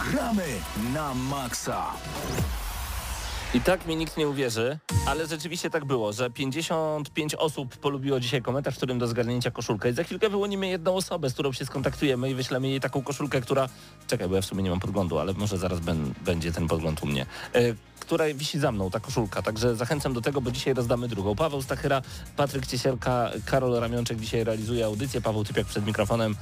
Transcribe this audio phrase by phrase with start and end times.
[0.00, 0.44] Gramy
[0.94, 1.92] na maksa.
[3.54, 8.42] I tak mi nikt nie uwierzy, ale rzeczywiście tak było, że 55 osób polubiło dzisiaj
[8.42, 9.90] komentarz, w którym do zgarnięcia koszulkę.
[9.90, 13.40] I za chwilkę wyłonimy jedną osobę, z którą się skontaktujemy i wyślemy jej taką koszulkę,
[13.40, 13.68] która...
[14.06, 17.02] Czekaj, bo ja w sumie nie mam podglądu, ale może zaraz ben, będzie ten podgląd
[17.02, 17.26] u mnie.
[17.54, 17.60] E,
[18.00, 19.42] która wisi za mną, ta koszulka.
[19.42, 21.34] Także zachęcam do tego, bo dzisiaj rozdamy drugą.
[21.34, 22.02] Paweł Stachyra,
[22.36, 25.20] Patryk Ciesielka, Karol Ramionczek dzisiaj realizuje audycję.
[25.20, 26.36] Paweł Typiak przed mikrofonem.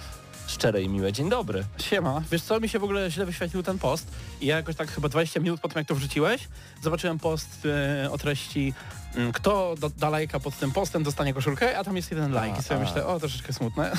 [0.51, 1.13] Szczere i miłe.
[1.13, 1.65] Dzień dobry.
[1.79, 2.23] Siema.
[2.31, 4.07] Wiesz co, mi się w ogóle źle wyświetlił ten post
[4.41, 6.49] i ja jakoś tak chyba 20 minut po tym jak to wrzuciłeś,
[6.83, 7.67] zobaczyłem post
[8.05, 8.75] e, o treści
[9.17, 12.59] mm, kto do, da lajka pod tym postem dostanie koszulkę, a tam jest jeden lajk
[12.59, 13.93] i sobie A, myślę, o troszeczkę smutne.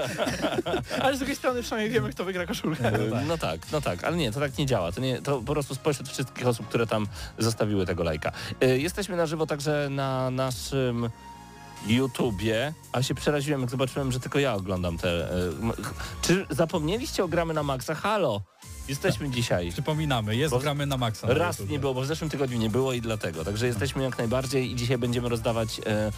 [1.02, 2.92] Ale z drugiej strony przynajmniej wiemy kto wygra koszulkę.
[3.26, 4.92] No tak, no tak, ale nie, to tak nie działa.
[4.92, 7.06] To, nie, to po prostu spośród wszystkich osób, które tam
[7.38, 8.32] zostawiły tego lajka.
[8.62, 11.10] Y, Jesteśmy na żywo także na naszym
[11.86, 15.28] YouTubie, a się przeraziłem, jak zobaczyłem, że tylko ja oglądam te...
[15.82, 17.94] ch- Czy zapomnieliście o Gramy na Maxa?
[17.94, 18.40] Halo!
[18.88, 19.72] Jesteśmy dzisiaj.
[19.72, 21.26] Przypominamy, jest Bo gramy na maksa.
[21.26, 21.72] na Raz YouTubie.
[21.72, 23.44] nie było, bo w zeszłym tygodniu nie było i dlatego.
[23.44, 26.12] Także jesteśmy jak najbardziej i dzisiaj będziemy rozdawać e,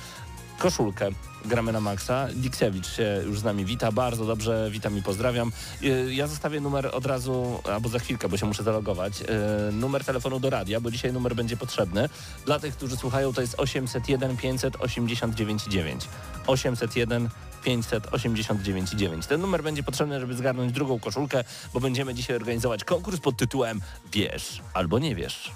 [0.61, 1.09] koszulkę.
[1.45, 2.29] Gramy na maksa.
[2.35, 5.53] Diksewicz się już z nami wita, bardzo dobrze, witam i pozdrawiam.
[5.83, 10.05] E, ja zostawię numer od razu, albo za chwilkę, bo się muszę zalogować, e, numer
[10.05, 12.09] telefonu do radia, bo dzisiaj numer będzie potrzebny.
[12.47, 16.09] Dla tych, którzy słuchają, to jest 801 589 9.
[16.47, 17.29] 801
[17.65, 19.27] 589 9.
[19.27, 21.45] Ten numer będzie potrzebny, żeby zgarnąć drugą koszulkę,
[21.75, 23.81] bo będziemy dzisiaj organizować konkurs pod tytułem
[24.13, 25.51] Wiesz albo nie wiesz.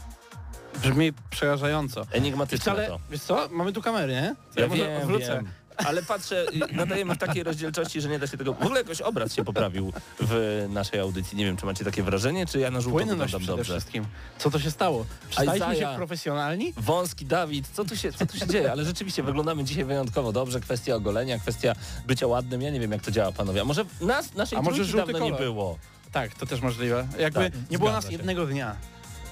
[0.82, 2.06] Brzmi przerażająco.
[2.12, 3.00] Enigmatyczne Wcale, to.
[3.10, 4.34] wiesz co, mamy tu kamery, nie?
[4.56, 5.26] Ja, może wiem, wrócę.
[5.34, 5.48] wiem.
[5.86, 8.52] Ale patrzę, nadajemy w takiej rozdzielczości, że nie da się tego...
[8.54, 11.38] W ogóle jakoś obraz się poprawił w naszej audycji.
[11.38, 13.64] Nie wiem, czy macie takie wrażenie, czy ja na żółto Płynność przede dobrze.
[13.64, 14.04] wszystkim.
[14.38, 15.06] Co to się stało?
[15.30, 16.72] Czy staliśmy się profesjonalni?
[16.76, 18.72] Wąski Dawid, co tu, się, co tu się dzieje?
[18.72, 20.60] Ale rzeczywiście wyglądamy dzisiaj wyjątkowo dobrze.
[20.60, 21.72] Kwestia ogolenia, kwestia
[22.06, 22.62] bycia ładnym.
[22.62, 23.60] Ja nie wiem, jak to działa, panowie.
[23.60, 25.38] A może nas, naszej A może dawno nie kolor?
[25.40, 25.78] było?
[26.12, 27.06] Tak, to też możliwe.
[27.18, 28.76] Jakby Tak, nie było nas jednego dnia.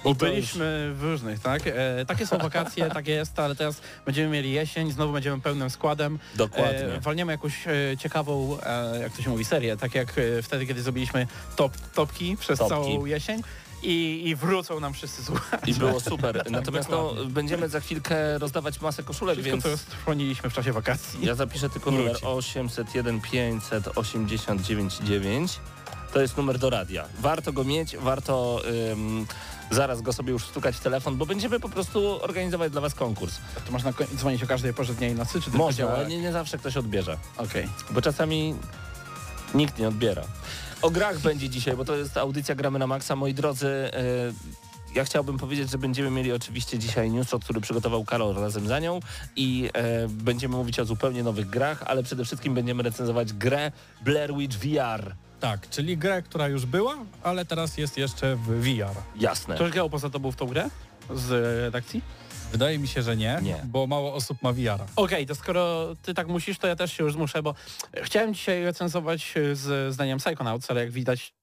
[0.04, 1.62] I to byliśmy w różnych, tak?
[1.66, 6.18] E, takie są wakacje, tak jest, ale teraz będziemy mieli jesień, znowu będziemy pełnym składem.
[6.34, 6.94] Dokładnie.
[6.94, 10.66] E, walniemy jakąś e, ciekawą, e, jak to się mówi, serię, tak jak e, wtedy,
[10.66, 12.70] kiedy zrobiliśmy top, topki przez Topki.
[12.70, 13.42] całą jesień.
[13.84, 15.62] I, I wrócą nam wszyscy słuchacze.
[15.66, 16.44] I było super.
[16.50, 19.84] Natomiast no, będziemy za chwilkę rozdawać masę koszulek, Wszystko, więc...
[19.84, 21.26] co chroniliśmy w czasie wakacji.
[21.26, 22.26] Ja zapiszę tylko numer Wróci.
[22.26, 25.60] 801 589 9.
[26.12, 27.04] To jest numer do radia.
[27.20, 28.62] Warto go mieć, warto
[28.92, 29.26] ym,
[29.74, 33.34] zaraz go sobie już stukać w telefon, bo będziemy po prostu organizować dla Was konkurs.
[33.66, 36.58] To można dzwonić o każdej porze dnia i nocy, czy Można, ale nie, nie zawsze
[36.58, 37.68] ktoś odbierze, Okej.
[37.90, 38.54] bo czasami
[39.54, 40.22] nikt nie odbiera.
[40.82, 43.16] O grach będzie dzisiaj, bo to jest audycja Gramy na Maxa.
[43.16, 44.62] Moi drodzy, y,
[44.94, 49.00] ja chciałbym powiedzieć, że będziemy mieli oczywiście dzisiaj newsshot, który przygotował Karol razem za nią
[49.36, 53.72] i e, będziemy mówić o zupełnie nowych grach, ale przede wszystkim będziemy recenzować grę
[54.04, 55.14] Blair Witch VR.
[55.42, 58.96] Tak, czyli grę, która już była, ale teraz jest jeszcze w VR.
[59.16, 59.54] Jasne.
[59.54, 60.68] Ktoś grał poza tobą w tą grę?
[61.14, 61.30] Z
[61.64, 62.02] redakcji?
[62.52, 63.60] Wydaje mi się, że nie, Nie.
[63.64, 64.80] bo mało osób ma VR.
[64.96, 67.54] Okej, to skoro ty tak musisz, to ja też się już zmuszę, bo
[68.02, 71.34] chciałem dzisiaj recenzować e, z zdaniem Psychonauts, ale jak widać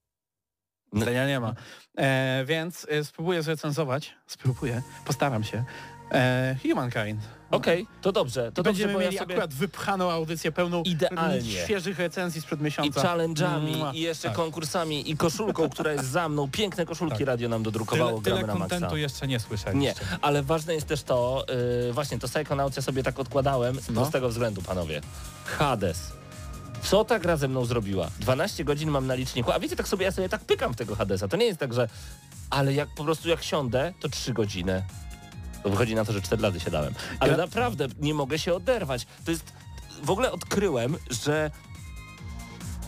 [0.93, 1.53] zdania nie ma.
[1.97, 5.63] E, więc e, spróbuję zrecenzować, spróbuję, postaram się,
[6.11, 7.38] e, Humankind.
[7.51, 8.51] Okej, to dobrze.
[8.51, 11.51] To będziemy dobrze, bo ja mieli sobie akurat wypchaną audycję pełną Idealnie.
[11.51, 13.01] świeżych recenzji sprzed i miesiąca.
[13.01, 13.91] challenge'ami, Mua.
[13.93, 14.37] i jeszcze Tak.
[14.37, 16.49] konkursami, i koszulką, która jest za mną.
[16.51, 17.27] Piękne koszulki Tak.
[17.27, 18.75] radio nam dodrukowało, Tyle, gramy tyle na maksa.
[18.75, 19.95] kontentu jeszcze nie Nie, słyszeliście.
[20.21, 21.45] ale ważne jest też to,
[21.87, 24.01] yy, właśnie to Psychonauts ja sobie tak odkładałem z No.
[24.01, 25.01] prostego względu, panowie.
[25.45, 26.11] Hades.
[26.83, 28.09] Co ta gra ze mną zrobiła?
[28.19, 30.95] 12 godzin mam na liczniku, a wiecie, tak sobie ja sobie tak pykam w tego
[30.95, 31.27] Hadesa.
[31.27, 31.89] To nie jest tak, że...
[32.49, 34.83] Ale jak po prostu jak siądę, to 3 godziny.
[35.65, 36.93] Wychodzi na to, że 4 lata się dałem.
[37.19, 39.07] Ale Ja- naprawdę nie mogę się oderwać.
[39.25, 39.53] To jest...
[40.03, 41.51] W ogóle odkryłem, że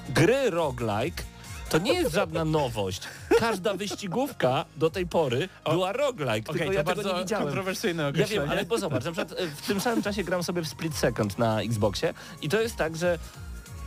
[0.09, 1.23] gry roguelike
[1.69, 3.01] to nie jest żadna nowość.
[3.39, 7.45] Każda wyścigówka do tej pory była roguelike, Okej, tylko ja tego bardzo nie widziałem.
[7.47, 10.61] kontrowersyjne Ja wiem, ale bo zobacz, na przykład e, w tym samym czasie gram sobie
[10.61, 13.19] w Split Second na Xboxie i to jest tak, że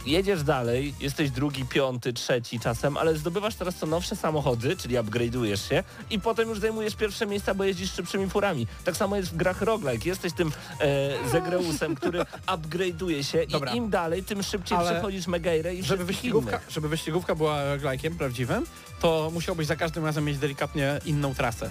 [0.06, 5.68] jedziesz dalej, jesteś drugi, piąty, trzeci czasem, ale zdobywasz teraz co nowsze samochody, czyli upgrade'ujesz
[5.68, 8.66] się i potem już zajmujesz pierwsze miejsca, bo jeździsz szybszymi furami.
[8.84, 10.08] Tak samo jest w grach roguelike.
[10.08, 12.18] Jesteś tym e, Zegreusem, który
[12.56, 13.72] upgrade'uje się Dobra.
[13.72, 16.70] i im dalej, tym szybciej Ale przechodzisz Megairę i żeby wyścigówka, innych.
[16.70, 18.66] żeby wyścigówka była roguelike'iem prawdziwym,
[19.00, 21.70] to musiałbyś za każdym razem mieć delikatnie inną trasę.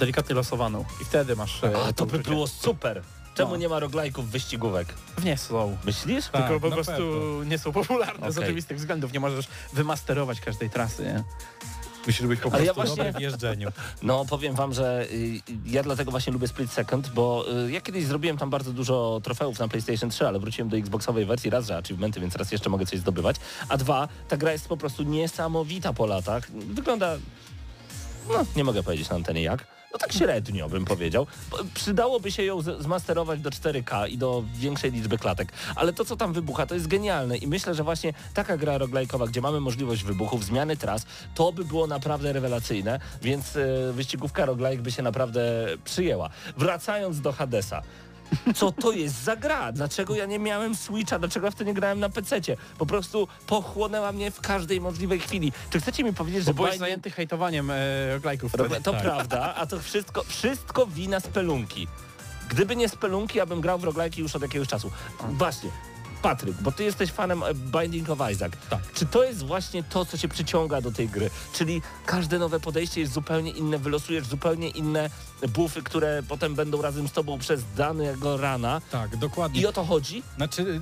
[0.00, 0.84] Delikatnie losowaną.
[1.02, 1.64] I wtedy masz...
[1.64, 3.02] e, A, to by było super.
[3.38, 3.56] Czemu No.
[3.56, 4.88] nie ma roguelike'ów wyścigówek?
[5.16, 5.76] Pewnie są.
[5.84, 6.28] Myślisz?
[6.28, 7.44] Tak, Tylko po prostu pewno.
[7.44, 8.44] nie są popularne z Okej.
[8.48, 9.12] oczywistych względów.
[9.12, 11.24] Nie możesz wymasterować każdej trasy, nie?
[12.06, 13.68] Musisz być po Ale ja prostu właśnie- w jeżdżeniu.
[14.02, 18.04] No powiem wam, że y, ja dlatego właśnie lubię Split Second, bo y, ja kiedyś
[18.04, 21.76] zrobiłem tam bardzo dużo trofeów na PlayStation 3, ale wróciłem do Xboxowej wersji raz, że
[21.76, 23.36] achievementy, więc raz jeszcze mogę coś zdobywać.
[23.68, 26.50] A dwa, ta gra jest po prostu niesamowita po latach.
[26.52, 27.16] Wygląda,
[28.28, 29.77] no nie mogę powiedzieć na antenie jak.
[29.92, 31.26] No tak średnio bym powiedział.
[31.74, 36.32] Przydałoby się ją zmasterować do 4K i do większej liczby klatek, ale to co tam
[36.32, 40.44] wybucha to jest genialne i myślę, że właśnie taka gra roglajkowa, gdzie mamy możliwość wybuchów,
[40.44, 46.30] zmiany tras, to by było naprawdę rewelacyjne, więc e, wyścigówka roglajk by się naprawdę przyjęła.
[46.56, 47.82] Wracając do Hadesa.
[48.54, 49.72] Co to jest za gra?
[49.72, 51.18] Dlaczego ja nie miałem Switcha?
[51.18, 52.56] Dlaczego ja w to nie grałem na PC-cie?
[52.78, 55.52] Po prostu pochłonęła mnie w każdej możliwej chwili.
[55.70, 57.74] Czy chcecie mi powiedzieć, Bo że byłeś Binding- zajęty hejtowaniem e,
[58.14, 58.52] roglajków.
[58.82, 59.02] To Tak.
[59.02, 61.88] prawda, a to wszystko, wszystko wina spelunki.
[62.48, 64.90] Gdyby nie spelunki, ja bym grał w roglajki już od jakiegoś czasu.
[65.28, 65.70] Właśnie,
[66.22, 68.52] Patryk, bo ty jesteś fanem e, Binding of Isaac.
[68.70, 68.80] Tak.
[68.94, 71.30] Czy to jest właśnie to, co cię przyciąga do tej gry?
[71.52, 75.10] Czyli każde nowe podejście jest zupełnie inne, wylosujesz zupełnie inne
[75.48, 78.80] buffy, które potem będą razem z tobą przez danego rana.
[78.90, 79.60] Tak, dokładnie.
[79.60, 80.22] I o to chodzi?
[80.36, 80.80] Znaczy,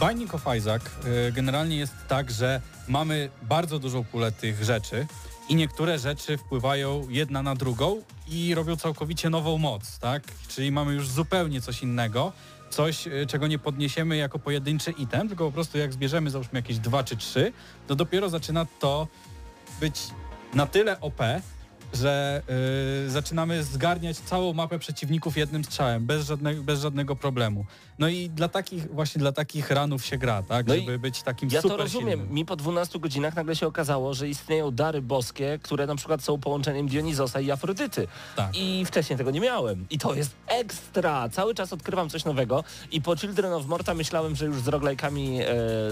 [0.00, 0.82] Binding of Isaac
[1.28, 5.06] y, generalnie jest tak, że mamy bardzo dużą pulę tych rzeczy
[5.48, 10.22] i niektóre rzeczy wpływają jedna na drugą i robią całkowicie nową moc, tak?
[10.48, 12.32] Czyli mamy już zupełnie coś innego,
[12.72, 16.78] coś, y, czego nie podniesiemy jako pojedynczy item, tylko po prostu jak zbierzemy załóżmy jakieś
[16.78, 17.52] dwa czy trzy,
[17.86, 19.08] to dopiero zaczyna to
[19.80, 20.00] być
[20.54, 21.20] na tyle OP,
[21.94, 22.42] że
[23.06, 27.66] y, zaczynamy zgarniać całą mapę przeciwników jednym strzałem, bez, żadnego, bez żadnego problemu.
[27.98, 30.66] No i dla takich, właśnie dla takich ranów się gra, tak?
[30.66, 32.08] No Żeby być takim Ja super to rozumiem.
[32.18, 32.34] silnym.
[32.34, 36.38] Mi po 12 godzinach nagle się okazało, że istnieją dary boskie, które na przykład są
[36.38, 38.08] połączeniem Dionizosa i Afrodyty.
[38.36, 38.56] Tak.
[38.56, 39.86] I wcześniej tego nie miałem.
[39.90, 41.28] I to jest ekstra.
[41.28, 45.40] Cały czas odkrywam coś nowego i po Children of Morta myślałem, że już z roglajkami
[45.42, 45.46] e,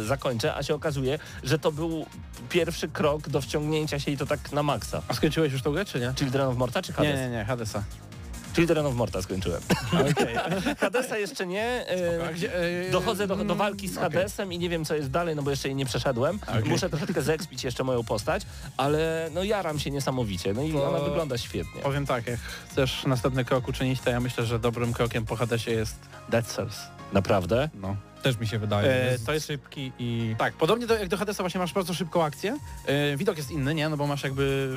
[0.04, 2.06] zakończę, a się okazuje, że to był
[2.48, 5.02] pierwszy krok do wciągnięcia się i to tak na maksa.
[5.08, 6.12] A skończyłeś już tą grę, czy nie?
[6.18, 7.14] Children of Morta czy Hades?
[7.16, 7.84] Nie, nie, nie, Hadesa.
[8.54, 9.60] Children of Morta skończyłem.
[10.10, 10.34] Okej.
[10.80, 11.62] Hadesa jeszcze nie.
[11.64, 13.96] E, e, Dochodzę do, do walki z.
[13.98, 16.38] Hadesem i nie wiem co jest dalej, no bo jeszcze jej nie przeszedłem.
[16.48, 16.64] Okej.
[16.64, 18.42] Muszę troszeczkę zekspić jeszcze moją postać,
[18.76, 20.52] ale no jaram się niesamowicie.
[20.54, 21.82] No i To- ona wygląda świetnie.
[21.82, 25.70] Powiem tak, jak chcesz następny krok uczynić, to ja myślę, że dobrym krokiem po Hadesie
[25.70, 25.96] jest
[26.28, 26.76] Dead Cells.
[27.12, 27.68] Naprawdę?
[27.74, 27.96] No.
[28.22, 28.88] Też mi się wydaje.
[28.92, 30.34] E, jest to jest- szybki i...
[30.38, 32.58] Tak, podobnie do, jak do Hadesa właśnie masz bardzo szybką akcję.
[32.86, 33.88] E, widok jest inny, nie?
[33.88, 34.70] No bo masz jakby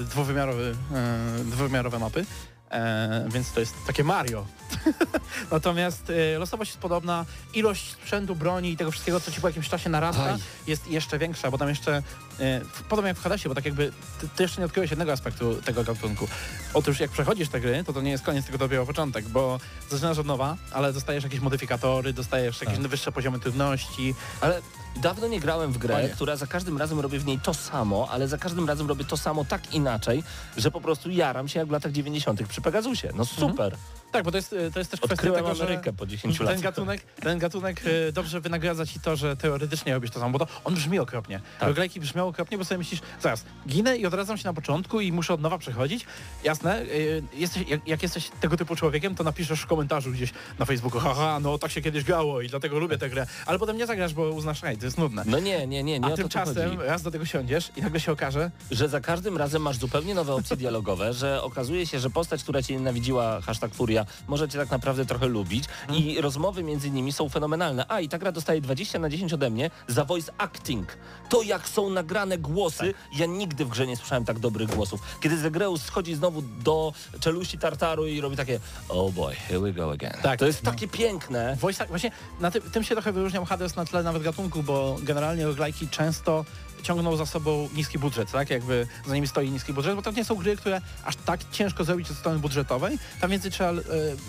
[0.00, 2.24] e, dwuwymiarowy, e, dwuwymiarowe mapy.
[2.72, 4.46] E, więc to jest takie Mario.
[5.50, 7.24] Natomiast e, losowość jest podobna,
[7.54, 10.38] ilość sprzętu, broni i tego wszystkiego, co ci po jakimś czasie narasta, Aj.
[10.66, 12.02] jest jeszcze większa, bo tam jeszcze,
[12.40, 15.54] e, podobnie jak w Hadesie, bo tak jakby ty, ty jeszcze nie odkryłeś jednego aspektu
[15.62, 16.28] tego gatunku.
[16.74, 19.60] Otóż jak przechodzisz te gry, to to nie jest koniec, tylko dopiero początek, bo
[19.90, 22.86] zaczynasz od nowa, ale dostajesz jakieś modyfikatory, dostajesz jakieś Tak.
[22.86, 24.62] wyższe poziomy trudności, Ale
[24.96, 28.28] dawno nie grałem w grę, która za każdym razem robię w niej to samo, ale
[28.28, 30.22] za każdym razem robię to samo tak inaczej,
[30.56, 32.48] że po prostu jaram się jak w latach 90.
[32.48, 33.08] przy Pegasusie.
[33.14, 33.76] No super.
[34.12, 36.46] Tak, bo to jest, to jest też kwestia Odkryłem tego, że Amerykę po 10 ten
[36.46, 36.62] latach.
[36.62, 40.52] gatunek, ten gatunek e, dobrze wynagradza ci to, że teoretycznie robisz to samo, bo to
[40.64, 41.40] on brzmi okropnie.
[41.60, 41.68] Tak.
[41.68, 45.34] Roglajki brzmią okropnie, bo sobie myślisz, zaraz, ginę i odradzam się na początku i muszę
[45.34, 46.06] od nowa przechodzić.
[46.44, 46.86] Jasne, e,
[47.34, 51.40] jesteś, jak, jak jesteś tego typu człowiekiem, to napiszesz w komentarzu gdzieś na Facebooku, haha,
[51.40, 54.30] no tak się kiedyś grało i dlatego lubię tę grę, ale potem nie zagrasz, bo
[54.30, 55.22] uznasz, ej, to jest nudne.
[55.26, 56.82] No nie, nie, nie, nie A tymczasem chodzi.
[56.86, 60.34] raz do tego siądziesz i nagle się okaże, że za każdym razem masz zupełnie nowe
[60.34, 64.70] opcje dialogowe, że okazuje się, że postać, która cię nienawidziła, hashtag furia, może cię tak
[64.70, 67.84] naprawdę trochę lubić i rozmowy między nimi są fenomenalne.
[67.88, 70.96] A i ta gra dostaje 20 na 10 ode mnie za voice acting.
[71.28, 75.00] To jak są nagrane głosy, ja nigdy w grze nie słyszałem tak dobrych głosów.
[75.20, 79.90] Kiedy Zegreus schodzi znowu do czeluści Tartaru i robi takie oh boy, here we go
[79.92, 80.16] again.
[80.22, 81.56] Tak, to jest takie piękne.
[81.56, 82.10] Voice, właśnie
[82.40, 86.44] na ty, tym się trochę wyróżniał Hades na tle nawet gatunku, bo generalnie roglajki często
[86.82, 88.50] ciągną za sobą niski budżet, tak?
[88.50, 91.84] Jakby za nimi stoi niski budżet, bo to nie są gry, które aż tak ciężko
[91.84, 92.98] zrobić od strony budżetowej.
[93.20, 93.74] Tam więcej trzeba e,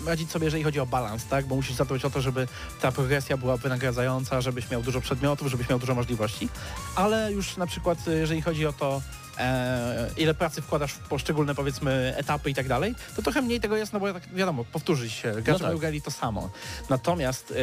[0.06, 1.46] radzić sobie, jeżeli chodzi o balans, tak?
[1.46, 2.48] Bo musisz zadbać o to, żeby
[2.80, 6.48] ta progresja była wynagradzająca, żebyś miał dużo przedmiotów, żebyś miał dużo możliwości.
[6.96, 9.00] Ale już na przykład, e, jeżeli chodzi o to,
[9.38, 13.76] e, ile pracy wkładasz w poszczególne, powiedzmy, etapy i tak dalej, to trochę mniej tego
[13.76, 15.72] jest, no bo tak wiadomo, powtórzy się, gracze tak.
[15.72, 16.50] no grali to samo.
[16.90, 17.54] Natomiast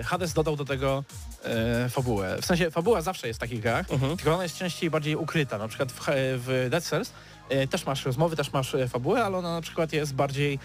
[0.00, 1.04] e, Hades dodał do tego
[1.44, 2.36] e, fabułę.
[2.42, 4.16] W sensie fabuła zawsze jest w takich grach, Mhm.
[4.16, 5.58] tylko ona jest częściej bardziej ukryta.
[5.58, 6.00] Na przykład w,
[6.46, 7.12] w Dead Cells
[7.48, 10.58] e, też masz rozmowy, też masz e, fabułę, ale ona na przykład jest bardziej,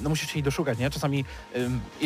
[0.00, 0.90] no musisz się jej doszukać, nie?
[0.90, 1.24] Czasami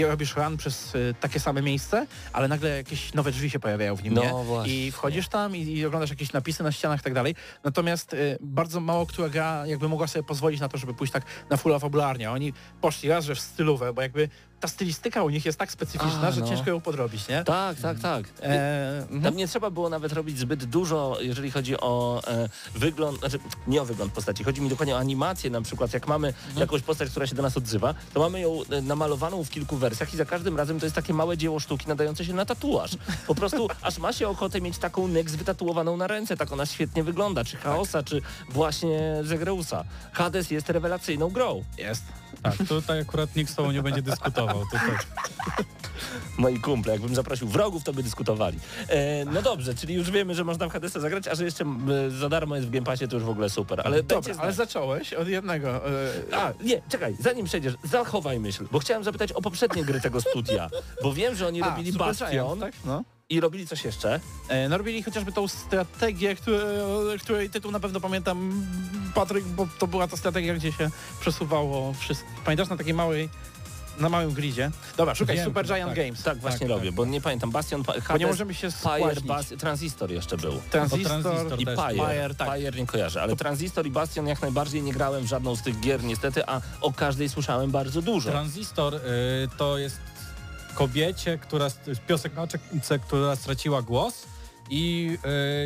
[0.08, 4.02] robisz run przez e, takie same miejsce, ale nagle jakieś nowe drzwi się pojawiają w
[4.02, 4.44] nim, No nie?
[4.44, 4.74] właśnie.
[4.86, 7.34] I wchodzisz tam i, i oglądasz jakieś napisy na ścianach i tak dalej.
[7.64, 11.22] Natomiast e, bardzo mało która gra jakby mogła sobie pozwolić na to, żeby pójść tak
[11.50, 12.30] na fulla fabularnie.
[12.30, 14.28] Oni poszli raz, że w stylówę, bo jakby
[14.60, 16.48] ta stylistyka u nich jest tak specyficzna, A, że no.
[16.48, 17.44] ciężko ją podrobić, nie?
[17.44, 18.24] Tak, tak, tak.
[18.42, 19.22] E, mhm.
[19.22, 23.82] Tam nie trzeba było nawet robić zbyt dużo, jeżeli chodzi o e, wygląd, znaczy nie
[23.82, 27.26] o wygląd postaci, chodzi mi dokładnie o animację na przykład, jak mamy jakąś postać, która
[27.28, 30.56] się do nas odzywa, to mamy ją e, namalowaną w kilku wersjach i za każdym
[30.56, 32.90] razem to jest takie małe dzieło sztuki nadające się na tatuaż.
[33.26, 37.04] Po prostu aż ma się ochotę mieć taką Nyx wytatuowaną na ręce, tak ona świetnie
[37.04, 39.84] wygląda, czy Chaosa, czy właśnie Zegreusa.
[40.12, 41.64] Hades jest rewelacyjną grą.
[41.78, 42.02] Jest.
[42.42, 44.62] Tak, tutaj akurat nikt z tobą nie będzie dyskutował.
[44.64, 44.96] Tutaj.
[46.38, 48.58] Moi kumple, jakbym zaprosił wrogów, to by dyskutowali.
[48.88, 51.88] E, no dobrze, czyli już wiemy, że można w Hadesa zagrać, a że jeszcze m,
[52.20, 53.80] za darmo jest w Game Passie, to już w ogóle super.
[53.84, 55.88] Ale Dobra, ale zacząłeś od jednego.
[55.90, 60.20] E, A, nie, czekaj, zanim przejdziesz, zachowaj myśl, bo chciałem zapytać o poprzednie gry tego
[60.20, 60.70] studia,
[61.02, 62.72] bo wiem, że oni a, robili Bastion tak?
[62.84, 63.04] No.
[63.30, 64.20] I robili coś jeszcze.
[64.48, 66.64] E, no robili chociażby tą strategię, które,
[67.22, 68.66] której tytuł na pewno pamiętam,
[69.14, 72.28] Patryk, bo to była ta strategia, gdzie się przesuwało wszystko.
[72.44, 73.28] Pamiętasz na takiej małej,
[73.98, 74.70] na małym gridzie?
[74.96, 75.96] Dobra, szukaj Wiem, Super Giant tak.
[75.96, 76.22] Games.
[76.22, 76.94] Tak, właśnie tak, robię, tak.
[76.94, 79.26] bo nie pamiętam, Bastion, pa- Bo nie Hades, możemy się Fire, spłaśnić.
[79.26, 80.60] Bas- Transistor jeszcze był.
[80.70, 81.64] Transistor, Transistor I.
[81.64, 81.76] Pyre.
[81.76, 82.48] Pyre, tak.
[82.50, 85.80] Pyre nie kojarzę, ale Transistor i Bastion jak najbardziej nie grałem w żadną z tych
[85.80, 88.30] gier niestety, a o każdej słyszałem bardzo dużo.
[88.30, 89.00] Transistor y,
[89.58, 90.00] to jest
[90.74, 91.66] kobiecie, która,
[92.06, 92.58] piosenkarce,
[93.06, 94.26] która straciła głos
[94.70, 95.10] i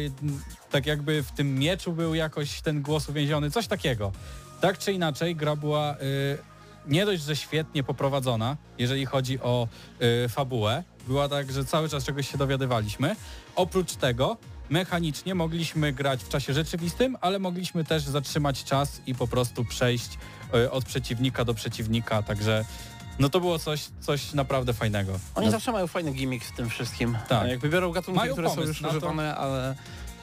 [0.07, 4.13] y, tak jakby w tym mieczu był jakoś ten głos uwięziony, coś takiego.
[4.61, 5.99] Tak czy inaczej, gra była y,
[6.87, 9.69] nie dość, że świetnie poprowadzona, jeżeli chodzi o
[10.25, 10.85] y, fabułę.
[11.07, 13.17] Była tak, że cały czas czegoś się dowiadywaliśmy.
[13.57, 14.37] Oprócz tego
[14.71, 20.19] mechanicznie mogliśmy grać w czasie rzeczywistym, ale mogliśmy też zatrzymać czas i po prostu przejść
[20.71, 22.65] od przeciwnika do przeciwnika, także
[23.19, 25.13] no to było coś, coś naprawdę fajnego.
[25.35, 25.53] Oni No.
[25.53, 27.19] zawsze mają fajny gimmick w tym wszystkim.
[27.29, 27.49] Tak.
[27.49, 28.97] Jakby biorą gatunki, Mają które są już na to.
[28.97, 29.75] używane, ale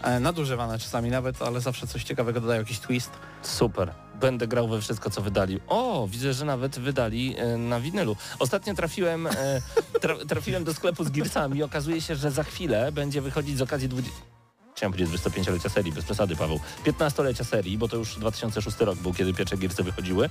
[0.02, 3.12] e, nadużywane czasami nawet, ale zawsze coś ciekawego dodają, jakiś twist.
[3.42, 3.94] Super.
[4.20, 5.60] Będę grał we wszystko, co wydali.
[5.68, 8.16] O, widzę, że nawet wydali e, na winylu.
[8.40, 9.32] Ostatnio trafiłem, e,
[10.02, 13.62] tra, trafiłem do sklepu z Gearsami i okazuje się, że za chwilę będzie wychodzić z
[13.62, 14.20] okazji 20...
[14.76, 16.60] Chciałem powiedzieć 25-lecia serii, bez przesady Paweł.
[16.86, 20.30] 15-lecia serii, bo to już 2006 rok był, kiedy pierwsze Gearsy wychodziły.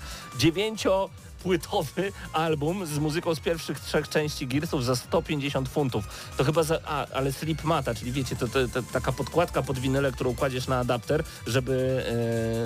[1.38, 6.04] Dziewięciopłytowy album z muzyką z pierwszych trzech części Gearsów za 150 funtów.
[6.36, 6.78] To chyba za...
[6.84, 10.66] A, ale slip mata, czyli wiecie, to, to, to taka podkładka pod winylę, którą kładziesz
[10.66, 12.04] na adapter, żeby...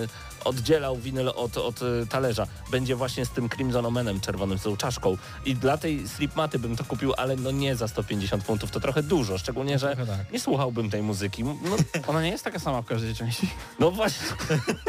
[0.09, 2.47] E, oddzielał winyl od, od e, talerza.
[2.71, 5.17] Będzie właśnie z tym Crimson Omenem czerwonym, z tą czaszką.
[5.45, 8.71] I dla tej slipmaty bym to kupił, ale no nie za 150 funtów.
[8.71, 10.33] To trochę dużo, szczególnie, że tak.
[10.33, 11.45] nie słuchałbym tej muzyki.
[11.45, 11.77] No,
[12.11, 13.49] Ona nie jest taka sama w każdej części.
[13.79, 14.27] no właśnie.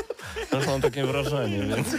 [0.52, 1.88] Też mam takie wrażenie, więc...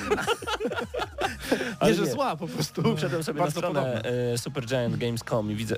[1.83, 2.97] Nie, że zła po prostu.
[2.97, 4.11] Wszedłem sobie na Bardzo stronę podobna.
[4.11, 5.77] e, supergiantgames.com i widzę,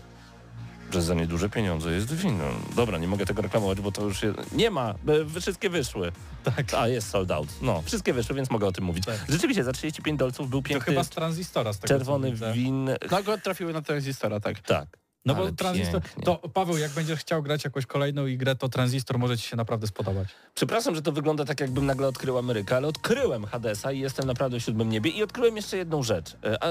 [0.92, 2.44] że za nieduże pieniądze jest wino.
[2.76, 4.52] Dobra, nie mogę tego reklamować, bo to już jest...
[4.52, 4.94] Nie ma,
[5.36, 6.12] e, wszystkie wyszły.
[6.44, 6.74] Tak.
[6.74, 7.48] A, jest sold out.
[7.62, 9.04] No, wszystkie wyszły, więc mogę o tym mówić.
[9.04, 9.18] Tak.
[9.28, 12.90] Rzeczywiście, za 35 dolców był To piękny chyba z transistora z tego czerwony win.
[13.10, 14.60] No go trafiły na tranzystora, tak.
[14.60, 15.05] Tak.
[15.26, 16.02] No bo Ale transistor.
[16.02, 16.24] pięknie.
[16.24, 19.86] To Paweł, jak będziesz chciał grać jakąś kolejną grę, to transistor może ci się naprawdę
[19.86, 20.28] spodobać.
[20.54, 24.60] Przepraszam, że to wygląda tak, jakbym nagle odkrył Amerykę, ale odkryłem Hadesa i jestem naprawdę
[24.60, 26.36] w siódmym niebie i odkryłem jeszcze jedną rzecz.
[26.44, 26.68] E, A,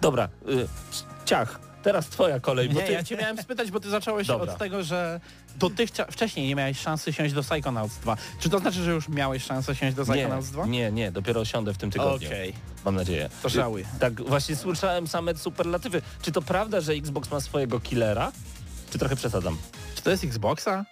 [0.00, 0.48] dobra, e,
[1.24, 2.92] ciach, teraz twoja kolej, bo Nie, ty...
[2.92, 4.52] ja cię miałem spytać, bo ty zacząłeś Dobra.
[4.52, 5.20] od tego, że
[5.56, 8.16] dotychczas wcześniej nie miałeś szansy siąść do Psychonauts 2.
[8.40, 10.66] Czy to znaczy, że już miałeś szansę siąść do Psychonauts 2?
[10.66, 12.52] nie, nie, dopiero siądę w tym tygodniu, Okej,
[12.84, 13.30] mam nadzieję.
[13.42, 13.84] to żałuję.
[14.00, 16.02] Tak, właśnie słyszałem same superlatywy.
[16.22, 18.32] Czy to prawda, że Xbox ma swojego killera?
[18.90, 19.58] Czy trochę przesadzam?
[19.94, 20.84] Czy to jest Xboxa?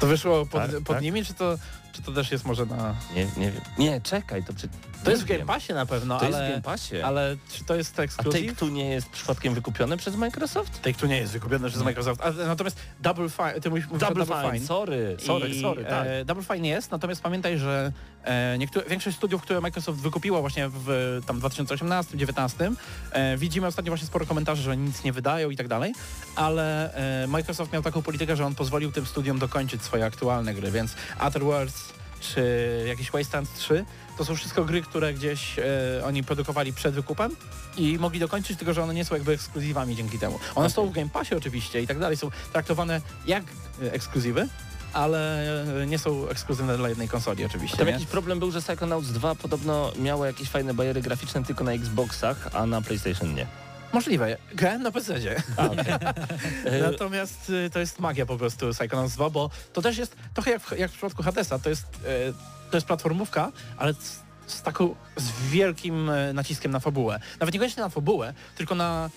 [0.00, 1.02] To wyszło pod, Tak, pod tak.
[1.02, 1.58] nimi, czy to,
[1.92, 2.94] czy to też jest może na...
[3.14, 3.62] Nie, nie wiem.
[3.78, 4.68] Nie, czekaj, to przy...
[5.04, 5.46] To jest w Game.
[5.46, 7.02] Passie na pewno, To jest w ale, Game Passie.
[7.02, 8.40] ale czy to jest A ekskluzyw?
[8.42, 10.82] Take-Two nie jest przypadkiem wykupione przez Microsoft?
[10.82, 14.66] Take-Two nie jest wykupiony przez Microsoft, ale natomiast Double Fine, ty mówisz, Double, Double Fine,
[14.66, 16.06] sorry, sorry, I, sorry, tak.
[16.06, 17.92] e, Double Fine jest, natomiast pamiętaj, że
[18.24, 22.74] e, niektóre, większość studiów, które Microsoft wykupiło właśnie w tam 2018-2019,
[23.12, 25.92] e, widzimy ostatnio właśnie sporo komentarzy, że nic nie wydają i tak dalej,
[26.36, 30.70] ale e, Microsoft miał taką politykę, że on pozwolił tym studiom dokończyć swoje aktualne gry,
[30.70, 33.84] więc Outer Worlds czy jakiś Wasteland 3
[34.18, 35.64] to są wszystko gry, które gdzieś e,
[36.04, 37.36] oni produkowali przed wykupem
[37.76, 40.34] i mogli dokończyć, tylko że one nie są jakby ekskluzywami dzięki temu.
[40.34, 40.70] One Okej.
[40.70, 43.44] są w Game Passie oczywiście i tak dalej, są traktowane jak
[43.82, 44.48] e, ekskluzywy,
[44.92, 47.76] ale e, nie są ekskluzywne dla jednej konsoli oczywiście.
[47.76, 47.92] Tam Nie?
[47.92, 52.48] jakiś problem był, że Psychonauts 2 podobno miało jakieś fajne bariery graficzne tylko na Xboxach,
[52.52, 53.46] a na PlayStation nie.
[53.92, 54.36] Możliwe.
[54.54, 55.14] Grałem na PC.
[55.56, 56.80] Okay.
[56.80, 60.62] Natomiast y, to jest magia po prostu Psychonauts 2, bo to też jest trochę jak
[60.62, 62.32] w, jak w przypadku Hadesa, to jest, e,
[62.70, 67.20] to jest platformówka, ale z, z taką, z wielkim e, naciskiem na fabułę.
[67.40, 69.10] Nawet niekoniecznie na fabułę, tylko na,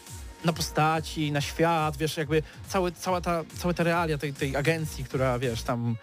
[0.45, 5.03] na postaci, na świat, wiesz, jakby cały, cała ta, całe te realia tej, tej agencji,
[5.03, 5.95] która, wiesz, tam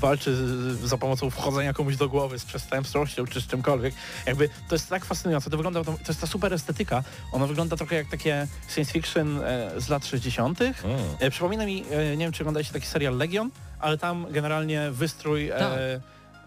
[0.00, 0.36] walczy
[0.84, 3.94] za pomocą wchodzenia komuś do głowy z przestępczością czy z czymkolwiek.
[4.26, 5.50] Jakby to jest tak fascynujące.
[5.50, 7.02] To wygląda, to, to jest ta super estetyka.
[7.32, 10.60] Ona wygląda trochę jak takie science fiction e, z lat 60.
[10.60, 10.74] Mm.
[11.18, 15.48] E, przypomina mi, e, nie wiem czy oglądaliście taki serial Legion, ale tam generalnie wystrój...
[15.48, 15.60] Tak.
[15.60, 16.00] E,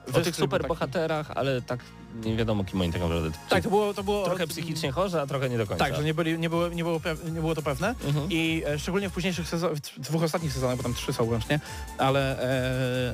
[0.09, 1.79] O tych był super taki- bohaterach, ale tak
[2.25, 3.31] nie wiadomo kim oni tak naprawdę.
[3.49, 3.93] Tak, to było...
[3.93, 5.85] To było Trochę psychicznie chorzy, a trochę nie do końca.
[5.85, 7.95] Tak, że nie, byli, nie, było, nie, było, nie było to pewne.
[8.05, 8.27] Mhm.
[8.29, 11.59] I e, szczególnie w późniejszych sezonach, w dwóch ostatnich sezonach, bo tam trzy są łącznie,
[11.97, 12.39] ale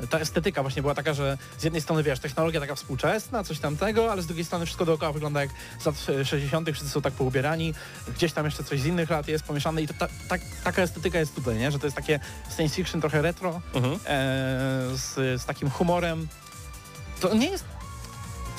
[0.03, 3.59] e, ta estetyka właśnie była taka, że z jednej strony wiesz, technologia taka współczesna, coś
[3.59, 7.01] tamtego, ale z drugiej strony wszystko dookoła wygląda jak z lat e, 60., wszyscy są
[7.01, 7.73] tak poubierani,
[8.15, 11.19] gdzieś tam jeszcze coś z innych lat jest pomieszane i to, ta, ta, taka estetyka
[11.19, 11.71] jest tutaj, nie?
[11.71, 12.19] że to jest takie
[12.55, 13.93] science fiction trochę retro, Mhm.
[13.93, 13.97] e,
[14.93, 16.27] z, z takim humorem.
[17.19, 17.78] To nie jest.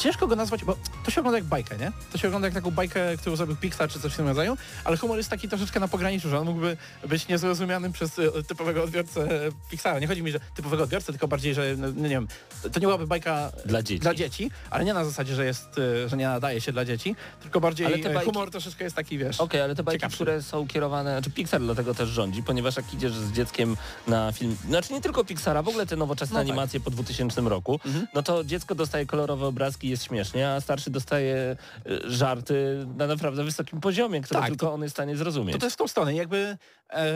[0.00, 1.92] Ciężko go nazwać, bo to się ogląda jak bajkę, nie?
[2.12, 4.96] To się ogląda jak taką bajkę, którą zrobił Pixar czy coś w tym rodzaju, ale
[4.96, 6.76] humor jest taki troszeczkę na pograniczu, że on mógłby
[7.08, 9.28] być niezrozumianym przez e, typowego odbiorcę
[9.70, 9.98] Pixara.
[9.98, 12.28] Nie chodzi mi, że typowego odbiorcę, tylko bardziej, że no, nie wiem,
[12.62, 14.00] to nie byłaby bajka Dla dzieci.
[14.00, 15.68] dla dzieci, ale nie na zasadzie, że jest,
[16.04, 18.84] e, że nie nadaje się dla dzieci, tylko bardziej Ale te e, bajki- humor troszeczkę
[18.84, 19.40] jest taki, wiesz.
[19.40, 20.16] Okej, ale te bajki, Ciekawszy.
[20.16, 23.76] które są kierowane, znaczy Pixar dlatego też rządzi, ponieważ jak idziesz z dzieckiem
[24.06, 26.48] na film, znaczy nie tylko Pixara, w ogóle te nowoczesne No tak.
[26.48, 28.06] animacje po 2000 roku, Mhm.
[28.14, 31.56] no to dziecko dostaje kolorowe obrazki, jest śmiesznie, a starszy dostaje
[31.86, 35.58] y, żarty na naprawdę wysokim poziomie, które Tak, tylko on jest w stanie zrozumieć.
[35.58, 36.14] To jest w tą stronę.
[36.14, 36.56] Jakby
[36.92, 37.12] e,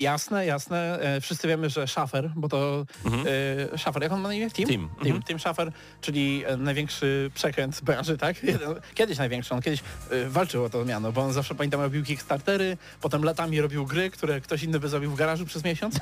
[0.00, 1.00] jasne, jasne.
[1.00, 3.26] E, wszyscy wiemy, że Schaffer, bo to Mhm.
[3.96, 4.50] e, jak on ma na imię?
[4.50, 4.68] Tim?
[4.68, 5.22] Tim, Tim, mhm.
[5.22, 8.36] Tim Schaffer, czyli e, największy przekręt branży, tak?
[8.94, 9.54] Kiedyś największy.
[9.54, 13.60] On kiedyś e, walczył o to miano, bo on zawsze pamiętam robił Kickstartery, potem latami
[13.60, 15.98] robił gry, które ktoś inny by zrobił w garażu przez miesiąc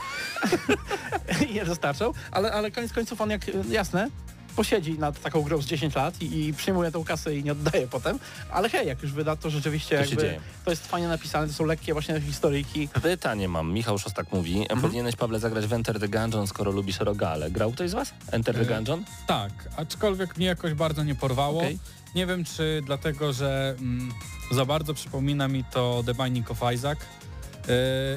[1.51, 4.09] i je dostarczał, ale, ale koniec końców on jak, e, jasne,
[4.56, 7.87] posiedzi nad taką grą z 10 lat i, i przyjmuje tą kasę i nie oddaje
[7.88, 8.18] potem,
[8.50, 11.64] ale hej, jak już wyda, to rzeczywiście To jakby to jest fajnie napisane, to są
[11.64, 12.88] lekkie właśnie historyjki.
[13.02, 14.80] Pytanie mam, Michał Szostak mówi, Mhm.
[14.80, 17.50] powinieneś Pawle zagrać w Enter the Gungeon, skoro lubisz rogale.
[17.50, 18.14] Grał ktoś z was?
[18.32, 19.04] Enter the Y, Gungeon?
[19.26, 21.59] Tak, aczkolwiek mnie jakoś bardzo nie porwało.
[21.59, 21.78] Okej.
[22.14, 24.12] Nie wiem, czy dlatego, że mm,
[24.50, 27.75] za bardzo przypomina mi to The Binding of Isaac yy,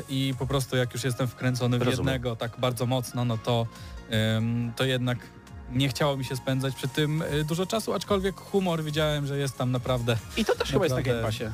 [0.09, 2.13] i po prostu jak już jestem wkręcony w Rozumiem.
[2.13, 3.67] jednego tak bardzo mocno, no to,
[4.37, 5.17] ym, to jednak
[5.71, 9.57] nie chciało mi się spędzać przy tym y, dużo czasu, aczkolwiek humor widziałem, że jest
[9.57, 10.17] tam naprawdę...
[10.37, 11.21] I to też chyba jest na Naprawdę.
[11.21, 11.45] Game Passie.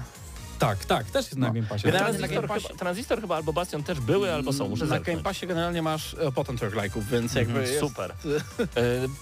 [0.60, 1.54] Tak, tak, też jest na No.
[1.54, 1.84] Game Passie.
[1.84, 4.84] Generalnie na Transistor, Game Passie- chyba, Transistor chyba albo Bastion też były, albo są, muszę
[4.84, 5.08] Na zerknąć.
[5.16, 8.12] Game Passie generalnie masz e, potem lajków, więc jakby Mhm, jest, Super.
[8.60, 8.66] E,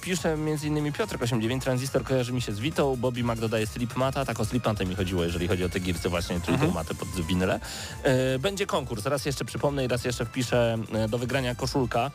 [0.01, 4.39] Pisze między innymi Piotrek89, Transistor kojarzy mi się z Witą, Bobby Mac dodaje Slipmata, tak
[4.39, 6.71] o Slipmatę mi chodziło, jeżeli chodzi o te gircy właśnie, czyli Mhm.
[6.71, 7.59] tą matę pod winyle.
[8.03, 12.11] E, Będzie konkurs, raz jeszcze przypomnę i raz jeszcze wpiszę e, do wygrania koszulka.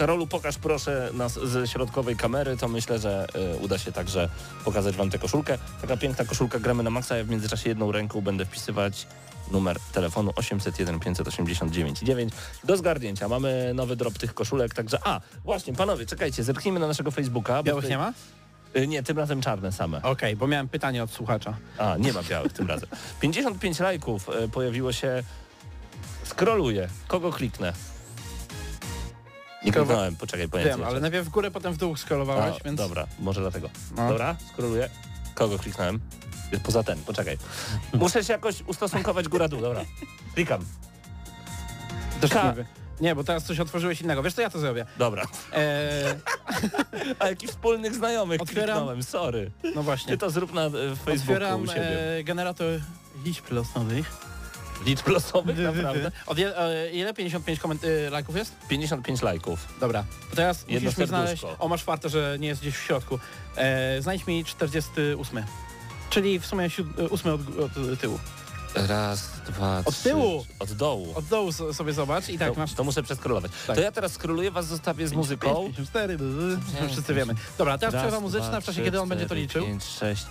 [0.00, 4.28] Karolu, pokaż proszę nas ze środkowej kamery, to myślę, że e, uda się także
[4.64, 5.58] pokazać Wam tę koszulkę.
[5.80, 9.06] Taka piękna koszulka, gramy na maksa, ja w międzyczasie jedną ręką będę wpisywać
[9.52, 12.32] numer telefonu 801 589 9
[12.64, 13.28] do zgarnięcia.
[13.28, 17.56] Mamy nowy drop tych koszulek, także a, właśnie, panowie, czekajcie, zerknijmy na naszego Facebooka.
[17.56, 18.12] bo Białych tutaj- nie ma?
[18.76, 20.02] Y, Nie, tym razem czarne same.
[20.02, 21.56] Okej, bo miałem pytanie od słuchacza.
[21.78, 22.88] A, nie ma białych tym razem.
[23.20, 25.22] 55 lajków y, pojawiło się.
[26.24, 26.88] Skroluję.
[27.08, 27.72] Kogo kliknę?
[29.64, 32.78] Nie kliknąłem, poczekaj, powiem Wiem, ale najpierw w górę, potem w dół skrolowałeś, więc...
[32.78, 33.70] Dobra, może dlatego.
[33.96, 34.08] No.
[34.08, 34.88] Dobra, skroluję.
[35.34, 36.00] Kogo kliknąłem?
[36.62, 37.38] Poza ten, poczekaj.
[37.94, 39.84] Muszę się jakoś ustosunkować góra-dół, dobra.
[40.34, 40.64] Klikam.
[42.30, 42.54] Ka-
[43.00, 44.22] nie, bo teraz coś otworzyłeś innego.
[44.22, 44.86] Wiesz co, ja to zrobię.
[44.98, 45.24] Dobra.
[45.52, 46.14] Eee,
[47.18, 48.66] A jakich wspólnych znajomych Otwieram.
[48.66, 49.50] kliknąłem, sorry.
[49.74, 50.12] no właśnie.
[50.12, 52.16] Ty to zrób na e, Facebooku Otwieram u siebie.
[52.18, 52.80] e, generator
[53.24, 54.29] liczb losowych.
[54.86, 55.82] Liczb losowych, Wy, wy, wy.
[55.82, 56.12] naprawdę.
[56.26, 56.52] Od je,
[56.92, 57.14] ile?
[57.14, 58.52] 55 koment- e, lajków jest?
[58.68, 59.60] 55 lajków.
[59.80, 60.04] Dobra.
[60.30, 61.44] To teraz Jedno musisz mi znaleźć...
[61.58, 63.18] O, masz fartę, że nie jest gdzieś w środku.
[63.56, 65.44] E, znajdź mi 48.
[66.10, 68.18] Czyli w sumie siód- e, ósmy od, od tyłu.
[68.74, 70.46] Raz, dwa, Od trzy, tyłu.
[70.58, 71.12] Od dołu.
[71.14, 72.74] Od dołu so- sobie zobacz i tak to, masz...
[72.74, 73.52] to muszę przeskrolować.
[73.66, 73.76] Tak.
[73.76, 75.54] To ja teraz skroluję, was zostawię z muzyką.
[75.54, 76.18] 54,
[76.90, 77.34] wszyscy wiemy.
[77.58, 79.64] Dobra, teraz Raz, przerwa muzyczna dwa, w czasie, trzy, kiedy on będzie to liczył.
[79.66, 80.26] Pięć, sześć,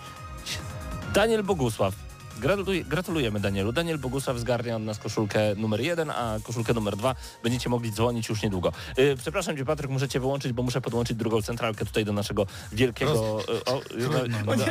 [0.45, 0.65] siedem.
[1.13, 1.93] Daniel Bogusław.
[2.39, 3.71] Gratuluj, gratulujemy Danielu.
[3.71, 8.29] Daniel Bogusław zgarnia od nas koszulkę numer jeden, a koszulkę numer dwa będziecie mogli dzwonić
[8.29, 8.71] już niedługo.
[8.97, 12.45] Yy, przepraszam Cię Patryk, muszę Cię wyłączyć, bo muszę podłączyć drugą centralkę tutaj do naszego
[12.71, 13.39] wielkiego...
[13.47, 13.81] yy, o,
[14.45, 14.63] no, no.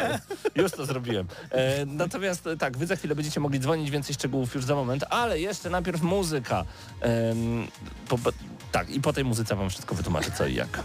[0.62, 1.26] już to zrobiłem.
[1.50, 5.04] E, natomiast e, tak, Wy za chwilę będziecie mogli dzwonić, więcej szczegółów już za moment,
[5.10, 6.64] ale jeszcze najpierw muzyka.
[8.08, 8.18] Po,
[8.72, 10.82] tak, i po tej muzyce Wam wszystko wytłumaczę co i jak.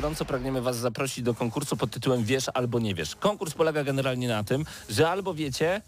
[0.00, 3.16] Gorąco pragniemy Was zaprosić do konkursu pod tytułem Wiesz albo nie wiesz.
[3.16, 5.82] Konkurs polega generalnie na tym, że albo wiecie,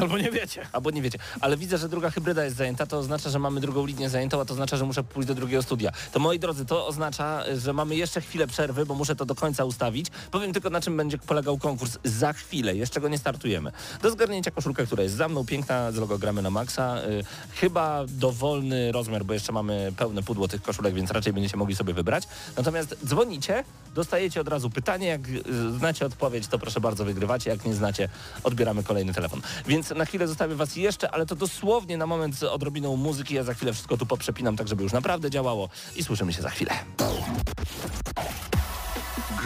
[0.00, 0.66] Albo nie wiecie.
[0.72, 1.18] albo nie wiecie.
[1.40, 4.44] Ale widzę, że druga hybryda jest zajęta, to oznacza, że mamy drugą linię zajętą, a
[4.44, 5.90] to oznacza, że muszę pójść do drugiego studia.
[6.12, 9.64] To moi drodzy, to oznacza, że mamy jeszcze chwilę przerwy, bo muszę to do końca
[9.64, 10.06] ustawić.
[10.30, 12.76] Powiem tylko, na czym będzie polegał konkurs za chwilę.
[12.76, 13.72] Jeszcze go nie startujemy.
[14.02, 16.98] Do zgarnięcia koszulka, która jest za mną, piękna, z logogramy na maksa.
[16.98, 17.24] Y,
[17.54, 21.94] chyba dowolny rozmiar, bo jeszcze mamy pełne pudło tych koszulek, więc raczej będziecie mogli sobie
[21.94, 22.24] wybrać.
[22.56, 25.06] Natomiast dzwonicie, dostajecie od razu pytanie.
[25.06, 25.42] Jak y,
[25.78, 27.50] znacie odpowiedź, to proszę bardzo wygrywacie.
[27.50, 28.08] Jak nie znacie,
[28.44, 29.40] odbieramy kolejny telefon.
[29.66, 33.34] Więc na chwilę zostawię was jeszcze, ale to dosłownie na moment z odrobiną muzyki.
[33.34, 36.50] Ja za chwilę wszystko tu poprzepinam, tak żeby już naprawdę działało i słyszymy się za
[36.50, 36.72] chwilę.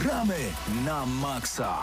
[0.02, 0.36] Gramy
[0.84, 1.78] na maksa.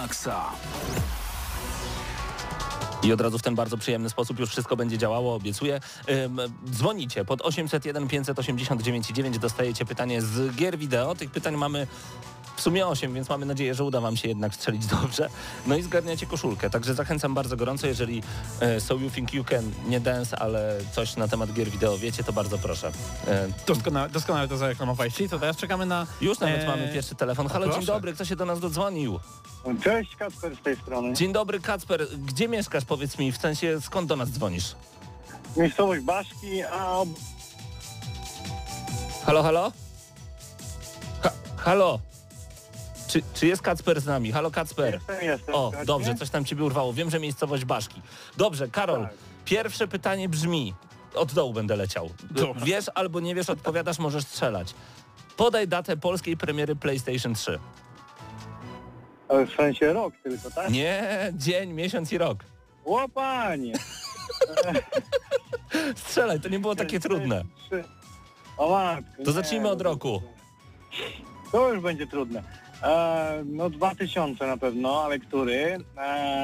[0.00, 0.44] Maksa.
[3.02, 5.80] I od razu w ten bardzo przyjemny sposób już wszystko będzie działało, obiecuję.
[6.70, 11.14] Dzwonicie pod 801 589 9 dostajecie pytanie z gier wideo.
[11.14, 11.86] Tych pytań mamy
[12.60, 15.28] w sumie 8, więc mamy nadzieję, że uda wam się jednak strzelić dobrze.
[15.66, 18.22] No i zgarniacie koszulkę, także zachęcam bardzo gorąco, jeżeli
[18.60, 22.24] e, So You Think You Can, nie dance, ale coś na temat gier wideo wiecie,
[22.24, 22.92] to bardzo proszę.
[23.28, 25.28] E, Doskonale, doskonale to zareklamowaliście.
[25.28, 26.06] To teraz czekamy na...
[26.20, 27.48] już nawet e, mamy pierwszy telefon.
[27.48, 29.20] Halo, dzień dobry, kto się do nas dodzwonił?
[29.84, 31.14] Cześć, Kacper z tej strony.
[31.14, 32.06] Dzień dobry, Kacper.
[32.18, 34.74] Gdzie mieszkasz, powiedz mi, w sensie skąd do nas dzwonisz?
[35.56, 36.96] Miejscowość Baszki, a
[39.26, 39.72] Halo, halo?
[41.22, 41.98] Ha, halo?
[43.10, 44.32] Czy, czy jest Kacper z nami?
[44.32, 44.94] Halo, Kacper.
[44.94, 45.54] jestem, jestem.
[45.54, 45.86] O, Słuchajcie?
[45.86, 46.92] dobrze, coś tam ciebie urwało.
[46.92, 48.02] Wiem, że miejscowość Baszki.
[48.36, 49.12] Dobrze, Karol, Tak.
[49.44, 50.74] pierwsze pytanie brzmi.
[51.14, 52.10] Od dołu będę leciał.
[52.30, 52.64] Dobra.
[52.64, 54.74] Wiesz albo nie wiesz, odpowiadasz, możesz strzelać.
[55.36, 57.58] Podaj datę polskiej premiery PlayStation 3.
[59.28, 60.70] Ale W sensie rok tylko, tak?
[60.70, 62.44] Nie, dzień, miesiąc i rok.
[62.84, 63.72] O panie!
[65.96, 67.44] Strzelaj, to nie było takie trudne.
[67.66, 67.84] Trzy.
[68.56, 69.10] O matko.
[69.16, 70.22] To nie, zacznijmy od no roku.
[71.52, 72.42] To już będzie trudne.
[72.82, 75.78] E, no 2000 na pewno, ale który?
[75.96, 76.00] E,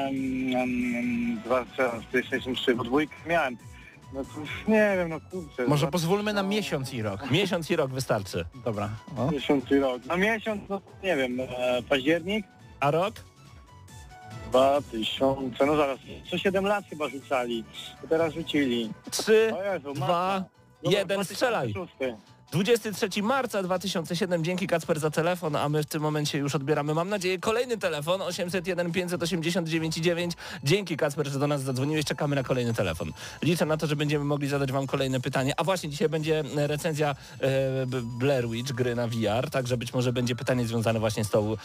[0.09, 3.57] mm, dwa z PlayStation 3, bo dwójkę miałem.
[4.13, 5.67] No już nie wiem, no kurczę.
[5.67, 7.31] Może pozwólmy na miesiąc i rok.
[7.31, 8.45] Miesiąc i rok wystarczy.
[8.65, 8.89] Dobra.
[9.17, 9.31] O.
[9.31, 10.05] Miesiąc i rok.
[10.05, 12.45] Na miesiąc, no nie wiem, e, październik?
[12.79, 13.13] A rok?
[14.51, 15.99] 2000, no zaraz,
[16.31, 17.63] co 7 lat chyba rzucali,
[18.01, 18.91] to teraz rzucili.
[19.11, 20.49] Trzy, O Jezu, dwa, matko.
[20.83, 21.73] Dobra, jeden, strzelaj.
[21.73, 22.36] 2006.
[22.51, 24.43] 23 marca 2007.
[24.43, 28.21] Dzięki Kacper za telefon, a my w tym momencie już odbieramy, mam nadzieję, kolejny telefon
[28.21, 30.33] 801 589 9.
[30.63, 32.05] Dzięki Kacper, że do nas zadzwoniłeś.
[32.05, 33.11] Czekamy na kolejny telefon.
[33.41, 35.53] Liczę na to, że będziemy mogli zadać wam kolejne pytanie.
[35.57, 40.13] A właśnie dzisiaj będzie e, recenzja e, Blair Witch, gry na VR, także być może
[40.13, 41.57] będzie pytanie związane właśnie z tą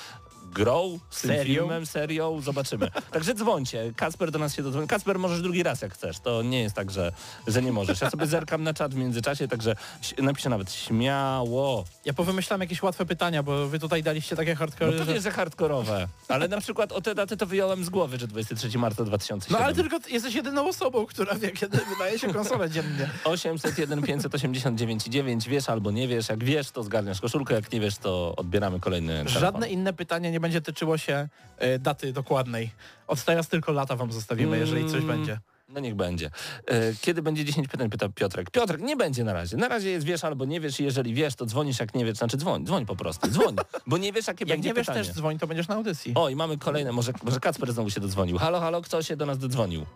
[0.52, 1.54] grą, z tym Serią?
[1.54, 2.90] filmem, serią, zobaczymy.
[3.10, 3.92] Także dzwońcie.
[3.96, 4.88] Kacper do nas się dodzwoni.
[4.88, 6.18] Kacper, możesz drugi raz jak chcesz.
[6.18, 7.12] To nie jest tak, że,
[7.46, 8.00] że nie możesz.
[8.00, 9.76] Ja sobie zerkam na czat w międzyczasie, także
[10.18, 11.84] napiszę nawet śmiało.
[12.04, 15.20] Ja powymyślam jakieś łatwe pytania, bo wy tutaj daliście takie No hardcore, pewnie, że...
[15.20, 16.08] że hardkorowe.
[16.28, 19.64] Ale na przykład o te daty to wyjąłem z głowy, że 23 marca No 2007.
[19.64, 23.10] ale tylko jesteś jedyną osobą, która wie, kiedy wydaje się konsolę dziennie.
[23.24, 25.48] 801 589 9.
[25.48, 26.28] Wiesz albo nie wiesz.
[26.28, 27.54] Jak wiesz, to zgarniasz koszulkę.
[27.54, 29.40] Jak nie wiesz, to odbieramy kolejny telefon.
[29.40, 31.28] Żadne inne pytanie nie będzie tyczyło się
[31.58, 32.70] e, daty dokładnej.
[33.06, 35.06] Od teraz tylko lata wam zostawimy, jeżeli coś Mm.
[35.06, 35.38] będzie.
[35.68, 36.30] No niech będzie.
[36.66, 38.50] E, Kiedy będzie 10 pytań, pyta Piotrek.
[38.50, 39.56] Piotrek, nie będzie na razie.
[39.56, 42.16] Na razie jest wiesz albo nie wiesz i jeżeli wiesz, to dzwonisz, jak nie wiesz,
[42.16, 45.04] znaczy dzwoń, dzwoń po prostu, dzwoń, bo nie wiesz, jakie Jak będzie nie wiesz pytanie.
[45.04, 46.12] też dzwoń, to będziesz na audycji.
[46.14, 48.38] O, i mamy kolejne, może, może Kacper znowu się dodzwonił.
[48.38, 49.86] Halo, halo, kto się do nas dodzwonił?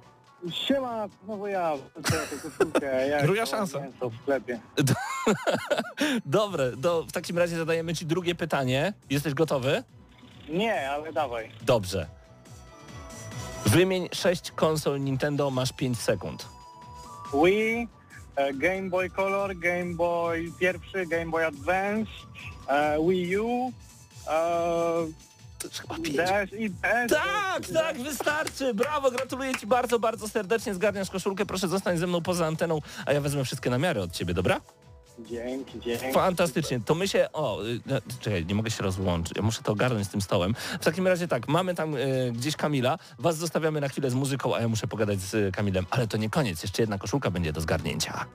[0.52, 1.72] Siema, znowu ja.
[3.10, 3.80] Ja Druga to szansa.
[3.80, 4.60] mięso w sklepie.
[6.26, 8.92] Dobre, do, w takim razie zadajemy Ci drugie pytanie.
[9.10, 9.82] Jesteś gotowy?
[10.48, 11.50] Nie, ale dawaj.
[11.62, 12.06] Dobrze.
[13.66, 16.46] Wymień sześć konsol Nintendo, masz 5 sekund.
[17.44, 17.88] Wii,
[18.36, 22.10] e, Game Boy Color, Game Boy pierwszy, Game Boy Advance,
[22.68, 23.72] e, Wii U,
[24.26, 24.30] e,
[25.58, 26.52] To już chyba pięć.
[26.58, 26.70] I.
[27.08, 28.74] Tak, tak, wystarczy.
[28.74, 30.74] Brawo, gratuluję Ci bardzo, bardzo serdecznie.
[30.74, 34.34] Zgarniasz koszulkę, proszę zostań ze mną poza anteną, a ja wezmę wszystkie namiary od Ciebie,
[34.34, 34.60] dobra?
[35.18, 36.12] Dzięki, dzięki.
[36.12, 36.80] Fantastycznie.
[36.80, 37.28] To my się...
[37.32, 39.36] O, y, no, czekaj, nie mogę się rozłączyć.
[39.36, 40.54] Ja muszę to ogarnąć z tym stołem.
[40.80, 42.98] W takim razie tak, mamy tam y, gdzieś Kamila.
[43.18, 45.86] Was zostawiamy na chwilę z muzyką, a ja muszę pogadać z Kamilem.
[45.90, 46.62] Ale to nie koniec.
[46.62, 48.26] Jeszcze jedna koszulka będzie do zgarnięcia.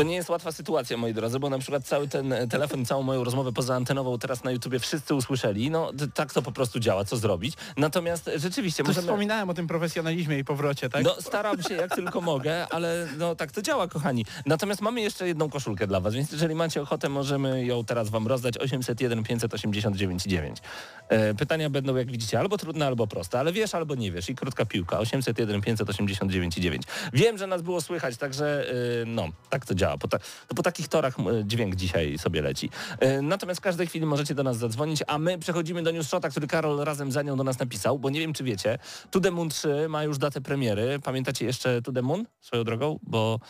[0.00, 3.02] To nie jest łatwa sytuacja, moi drodzy, bo na przykład cały ten e, telefon, całą
[3.02, 5.70] moją rozmowę pozaantenową teraz na YouTubie wszyscy usłyszeli.
[5.70, 7.54] No tak to po prostu działa, co zrobić.
[7.76, 9.06] Natomiast e, rzeczywiście To możemy...
[9.06, 11.04] wspominałem o tym profesjonalizmie i powrocie, tak?
[11.04, 14.24] No staram się jak tylko mogę, ale no tak to działa, kochani.
[14.46, 18.26] Natomiast mamy jeszcze jedną koszulkę dla was, więc jeżeli macie ochotę, możemy ją teraz wam
[18.26, 18.58] rozdać.
[18.58, 20.58] 801 589 9.
[21.08, 24.30] E, pytania będą, jak widzicie, albo trudne, albo proste, ale wiesz, albo nie wiesz.
[24.30, 24.98] I krótka piłka.
[24.98, 26.82] 801 589 9.
[27.12, 29.89] Wiem, że nas było słychać, także e, no, tak to działa.
[29.98, 32.70] Po, ta, to po takich torach e, dźwięk dzisiaj sobie leci.
[32.98, 36.28] E, natomiast w każdej chwili możecie do nas zadzwonić, a my przechodzimy do News Shota,
[36.30, 38.78] który Karol razem za nią do nas napisał, bo nie wiem, czy wiecie,
[39.10, 40.98] To Moon 3 ma już datę premiery.
[41.04, 42.98] Pamiętacie jeszcze To Moon swoją drogą?
[43.02, 43.40] Bo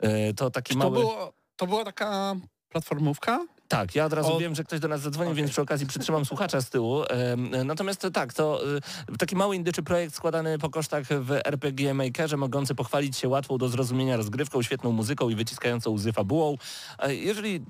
[0.00, 0.96] e, to taki Czy mały...
[0.96, 2.36] to, było, to była taka
[2.68, 3.46] platformówka?
[3.70, 5.42] Tak, ja od razu O- wiem, że ktoś do nas zadzwonił, Okej.
[5.42, 7.02] więc przy okazji przytrzymam słuchacza z tyłu.
[7.64, 8.60] Natomiast to tak, to
[9.14, 13.58] y, taki mały indyczy projekt składany po kosztach w RPG Makerze, mogący pochwalić się łatwą
[13.58, 16.56] do zrozumienia rozgrywką, świetną muzyką i wyciskającą łzy fabułą.
[16.98, 17.60] E, Jeżeli y,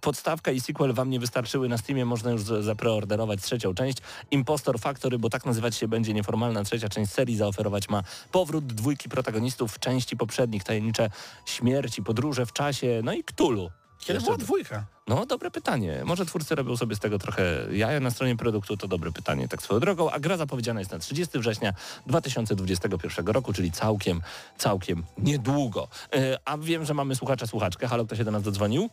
[0.00, 3.98] podstawka i sequel wam nie wystarczyły na Steamie, można już za- zapreorderować trzecią część.
[4.30, 9.08] Impostor Factory, bo tak nazywać się będzie nieformalna trzecia część serii, zaoferować ma powrót dwójki
[9.08, 11.10] protagonistów w części poprzednich, tajemnicze
[11.44, 13.70] śmierci, podróże w czasie, no i Cthulhu.
[13.98, 14.84] Kiedy Jeszcze była dwójka?
[15.08, 16.02] no, dobre pytanie.
[16.04, 19.62] Może twórcy robią sobie z tego trochę jaja na stronie produktu, to dobre pytanie, tak
[19.62, 20.10] swoją drogą.
[20.10, 21.72] A gra zapowiedziana jest na 30 września
[22.06, 24.20] 2021 roku, czyli całkiem,
[24.58, 25.88] całkiem niedługo.
[26.14, 27.86] E, a wiem, że mamy słuchacza, słuchaczkę.
[27.88, 28.88] Halo, kto się do nas dodzwonił?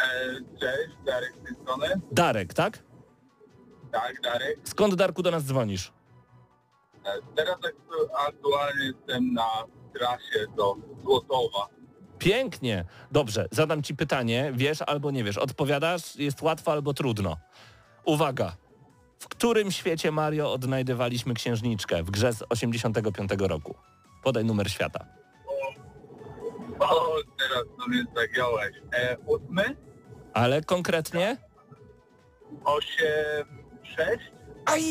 [0.00, 1.86] E, Cześć, Darek z tej strony.
[2.12, 2.78] Darek, tak?
[3.92, 4.58] Tak, Darek.
[4.64, 5.92] Skąd, Darku, do nas dzwonisz?
[7.04, 9.48] E, Teraz aktu- aktualnie jestem na
[9.98, 11.66] trasie do Złotowa.
[12.18, 12.84] Pięknie.
[13.12, 14.52] Dobrze, zadam ci pytanie.
[14.54, 15.38] Wiesz albo nie wiesz.
[15.38, 17.36] Odpowiadasz, jest łatwo albo trudno.
[18.04, 18.56] Uwaga.
[19.18, 23.74] W którym świecie Mario odnajdywaliśmy księżniczkę w grze z 85 roku?
[24.22, 25.06] Podaj numer świata.
[26.80, 28.76] O, teraz to mnie zagiąłeś.
[28.92, 29.76] E, ósmy,
[30.34, 31.36] Ale konkretnie?
[32.64, 34.24] osiem, sześć.
[34.68, 34.84] Aj,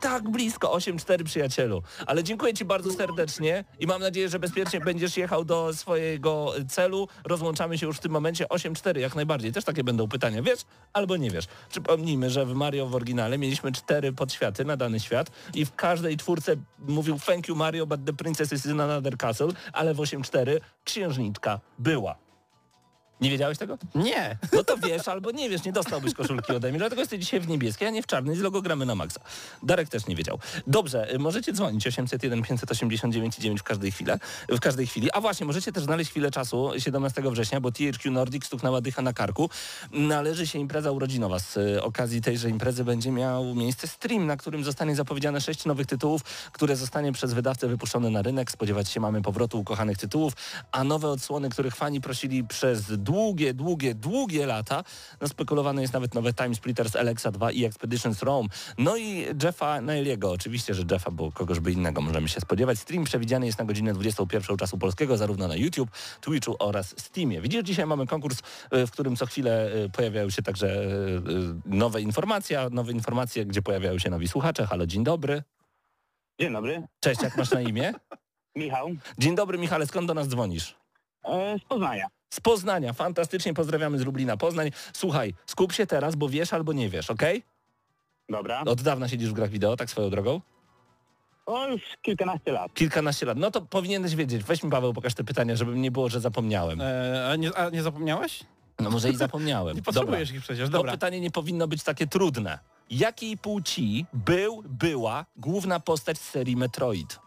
[0.00, 1.82] tak blisko, 8-4 przyjacielu.
[2.06, 7.08] Ale dziękuję Ci bardzo serdecznie i mam nadzieję, że bezpiecznie będziesz jechał do swojego celu.
[7.24, 9.52] Rozłączamy się już w tym momencie 8-4 jak najbardziej.
[9.52, 10.60] Też takie będą pytania, wiesz
[10.92, 11.44] albo nie wiesz.
[11.70, 16.16] Przypomnijmy, że w Mario w oryginale mieliśmy cztery podświaty na dany świat i w każdej
[16.16, 20.60] czwórce mówił thank you Mario, but the princess is in another castle, ale w 8-4
[20.84, 22.25] księżniczka była.
[23.20, 23.78] Nie wiedziałeś tego?
[23.94, 24.38] Nie.
[24.52, 27.48] No to wiesz albo nie wiesz, nie dostałbyś koszulki ode mnie, dlatego jesteś dzisiaj w
[27.48, 29.20] niebieskiej, a nie w czarnej z logo gramy na maksa.
[29.62, 30.38] Darek też nie wiedział.
[30.66, 34.12] Dobrze, y, możecie dzwonić 801 589 9 w każdej chwili,
[34.48, 35.10] w każdej chwili.
[35.12, 39.12] A właśnie, możecie też znaleźć chwilę czasu 17 września, bo THQ Nordic stuknęła dycha na
[39.12, 39.50] karku.
[39.92, 41.38] Należy się impreza urodzinowa.
[41.38, 45.86] Z y, okazji tejże imprezy będzie miał miejsce stream, na którym zostanie zapowiedziane sześć nowych
[45.86, 48.50] tytułów, które zostanie przez wydawcę wypuszczone na rynek.
[48.50, 50.32] Spodziewać się mamy powrotu ukochanych tytułów,
[50.72, 54.84] a nowe odsłony, których fani prosili przez długie, długie, długie lata.
[55.20, 58.48] No spekulowane jest nawet nowe Time Splitters Alexa 2 i Expeditions Rome.
[58.78, 62.78] No i Jeffa Nailiego, oczywiście, że Jeffa, bo kogoś by innego możemy się spodziewać.
[62.78, 65.90] Stream przewidziany jest na godzinę 21 czasu polskiego, zarówno na YouTube,
[66.20, 67.40] Twitchu oraz Steamie.
[67.40, 68.38] Widzisz, dzisiaj mamy konkurs,
[68.74, 71.20] y, w którym co chwilę y, pojawiają się także y,
[71.66, 74.66] nowe informacje, nowe informacje, gdzie pojawiają się nowi słuchacze.
[74.66, 75.42] Halo, dzień dobry.
[76.40, 76.82] Dzień dobry.
[77.00, 77.92] Cześć, jak masz na imię?
[78.56, 78.88] Michał.
[79.18, 80.76] Dzień dobry Michale, skąd do nas dzwonisz?
[81.24, 82.15] E, z Poznania.
[82.30, 84.70] Z Poznania, fantastycznie pozdrawiamy z Lublina Poznań.
[84.92, 87.42] Słuchaj, skup się teraz, bo wiesz albo nie wiesz, okej?
[88.28, 88.60] Dobra.
[88.60, 90.40] Od dawna siedzisz w grach wideo, tak swoją drogą?
[91.46, 92.74] O, już kilkanaście lat.
[92.74, 93.38] Kilkanaście lat.
[93.38, 94.42] No to powinieneś wiedzieć.
[94.44, 96.80] Weź mi Paweł, pokaż te pytania, żeby nie było, że zapomniałem.
[96.80, 98.44] E, a, nie, a nie zapomniałeś?
[98.80, 99.76] No może i zapomniałem.
[99.76, 100.92] Nie potrzebujesz ich przecież, To dobra.
[100.92, 102.58] pytanie nie powinno być takie trudne.
[102.90, 107.18] Jakiej płci był, była główna postać z serii Metroid?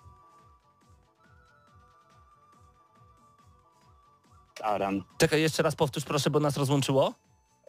[4.62, 5.04] Aran.
[5.18, 7.14] Czekaj, jeszcze raz powtórz proszę, bo nas rozłączyło.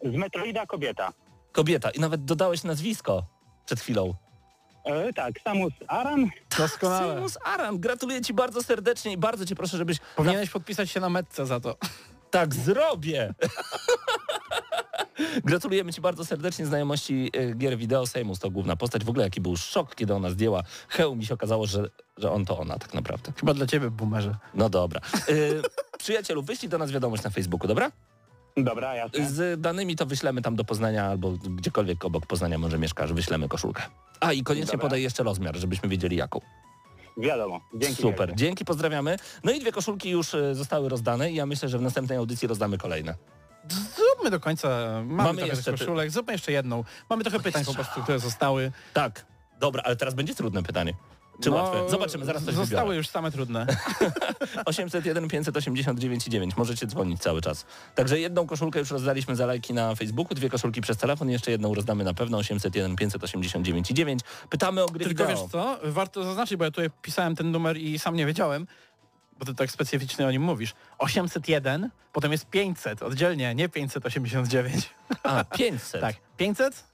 [0.05, 1.12] Z Metroida kobieta.
[1.53, 1.90] Kobieta.
[1.90, 3.24] I nawet dodałeś nazwisko
[3.66, 4.14] przed chwilą.
[4.85, 6.31] E, tak, Samus Aran.
[6.59, 7.14] Doskonale.
[7.14, 9.98] Samus Aran, gratuluję Ci bardzo serdecznie i bardzo Cię proszę, żebyś...
[10.16, 11.76] Powinieneś podpisać się na metce za to.
[12.31, 13.35] Tak zrobię!
[15.44, 18.07] Gratulujemy Ci bardzo serdecznie znajomości e, gier wideo.
[18.07, 19.05] Samus to główna postać.
[19.05, 22.44] W ogóle jaki był szok, kiedy ona zdjęła hełm i się okazało, że, że on
[22.44, 23.33] to ona tak naprawdę.
[23.40, 24.35] Chyba dla ciebie, boomerze.
[24.55, 25.00] No dobra.
[25.29, 25.33] E,
[26.11, 27.92] przyjacielu, wyślij do nas wiadomość na Facebooku, dobra?
[28.57, 29.31] Dobra, jasne.
[29.31, 33.83] Z danymi to wyślemy tam do Poznania albo gdziekolwiek obok Poznania może mieszkasz, wyślemy koszulkę.
[34.20, 34.83] A i koniecznie Dobra.
[34.87, 36.40] podaj jeszcze rozmiar, żebyśmy wiedzieli jaką.
[37.18, 37.61] Wiadomo.
[37.75, 38.35] Dzięki Super, wielkie.
[38.37, 39.16] dzięki, pozdrawiamy.
[39.44, 42.49] No i dwie koszulki już e, zostały rozdane i ja myślę, że w następnej audycji
[42.49, 43.14] rozdamy kolejne.
[43.68, 44.68] Zróbmy do końca.
[44.68, 46.85] Mamy, Mamy trochę jeszcze tych ty- koszulek, zróbmy jeszcze jedną.
[47.11, 48.73] Mamy trochę pytań po prostu, które zostały.
[48.94, 49.27] Tak,
[49.61, 50.94] dobra, ale teraz będzie trudne pytanie.
[51.40, 51.90] Czy No, łatwe?
[51.90, 52.96] Zobaczymy, zaraz coś Zostały wybiorę.
[52.96, 53.66] już same trudne.
[54.64, 56.57] 801 589 9.
[56.57, 57.66] Możecie dzwonić cały czas.
[57.94, 61.74] Także jedną koszulkę już rozdaliśmy za lajki na Facebooku, dwie koszulki przez telefon, jeszcze jedną
[61.74, 64.20] rozdamy na pewno 801 589 9.
[64.50, 65.42] Pytamy o gry Tylko wideo.
[65.42, 68.66] wiesz co, warto zaznaczyć, bo ja tutaj pisałem ten numer i sam nie wiedziałem,
[69.38, 70.74] bo ty tak specyficznie o nim mówisz.
[70.98, 74.90] 801, potem jest 500, oddzielnie, nie 589.
[75.22, 76.00] A, 500.
[76.07, 76.85] Tak, 500,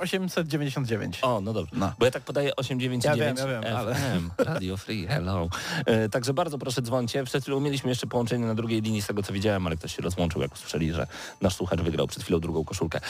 [0.00, 1.18] 899.
[1.22, 1.72] O, no dobrze.
[1.76, 1.92] No.
[1.98, 3.04] Bo ja tak podaję 899
[3.40, 5.48] Ja wiem, ja wiem, ale- FM, Radio Free, hello.
[5.86, 7.24] E, także bardzo proszę dzwońcie.
[7.24, 10.02] Przed chwilą mieliśmy jeszcze połączenie na drugiej linii z tego co widziałem, ale ktoś się
[10.02, 11.06] rozłączył, jak usłyszeli, że
[11.40, 13.00] nasz słuchacz wygrał przed chwilą drugą koszulkę.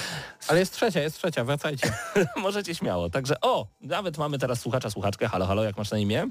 [0.48, 1.92] Ale jest trzecia, jest trzecia, wracajcie.
[2.36, 3.10] Możecie śmiało.
[3.10, 5.28] Także o, nawet mamy teraz słuchacza, słuchaczkę.
[5.28, 6.26] Halo, halo, jak masz na imię?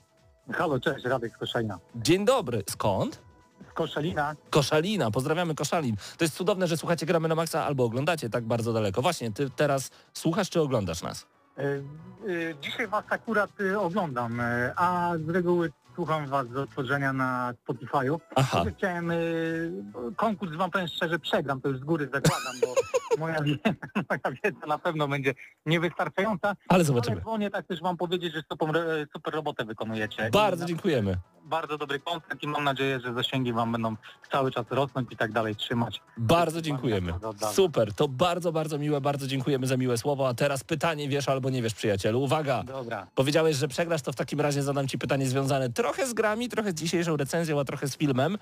[0.54, 1.80] Halo, cześć, Radek z.
[1.95, 2.63] Dzień dobry.
[2.69, 3.22] Skąd?
[3.79, 4.35] Koszalina.
[4.49, 5.95] Koszalina, pozdrawiamy Koszalin.
[6.17, 9.01] To jest cudowne, że słuchacie Gramy na Maxa albo oglądacie tak bardzo daleko.
[9.01, 11.25] Właśnie, ty teraz słuchasz czy oglądasz nas?
[11.57, 11.81] E, e,
[12.61, 14.41] dzisiaj was akurat e, oglądam,
[14.75, 18.19] a z reguły słucham was z otworzenia na Spotify'u.
[18.35, 19.11] Aha, Chciałem
[20.15, 22.75] konkurs wam powiem szczerze przegram, to już z góry zakładam, bo
[23.25, 25.33] moja wiedza, moja wiedza na pewno będzie
[25.65, 26.47] niewystarczająca.
[26.47, 27.21] ale Ale zobaczymy.
[27.21, 28.69] dzwonię tak też wam powiedzieć, że super,
[29.13, 30.29] super robotę wykonujecie.
[30.33, 31.17] Bardzo dziękujemy.
[31.49, 33.95] Bardzo dobry kontent i mam nadzieję, że zasięgi wam będą
[34.31, 36.01] cały czas rosnąć i tak dalej trzymać.
[36.17, 37.13] Bardzo dziękujemy.
[37.51, 40.27] Super, to bardzo, bardzo miłe, bardzo dziękujemy za miłe słowo.
[40.27, 42.21] A teraz pytanie wiesz albo nie wiesz, przyjacielu.
[42.21, 42.63] Uwaga!
[42.63, 43.07] Dobra.
[43.15, 46.71] Powiedziałeś, że przegrasz, to w takim razie zadam ci pytanie związane trochę z grami, trochę
[46.71, 48.38] z dzisiejszą recenzją, a trochę z filmem.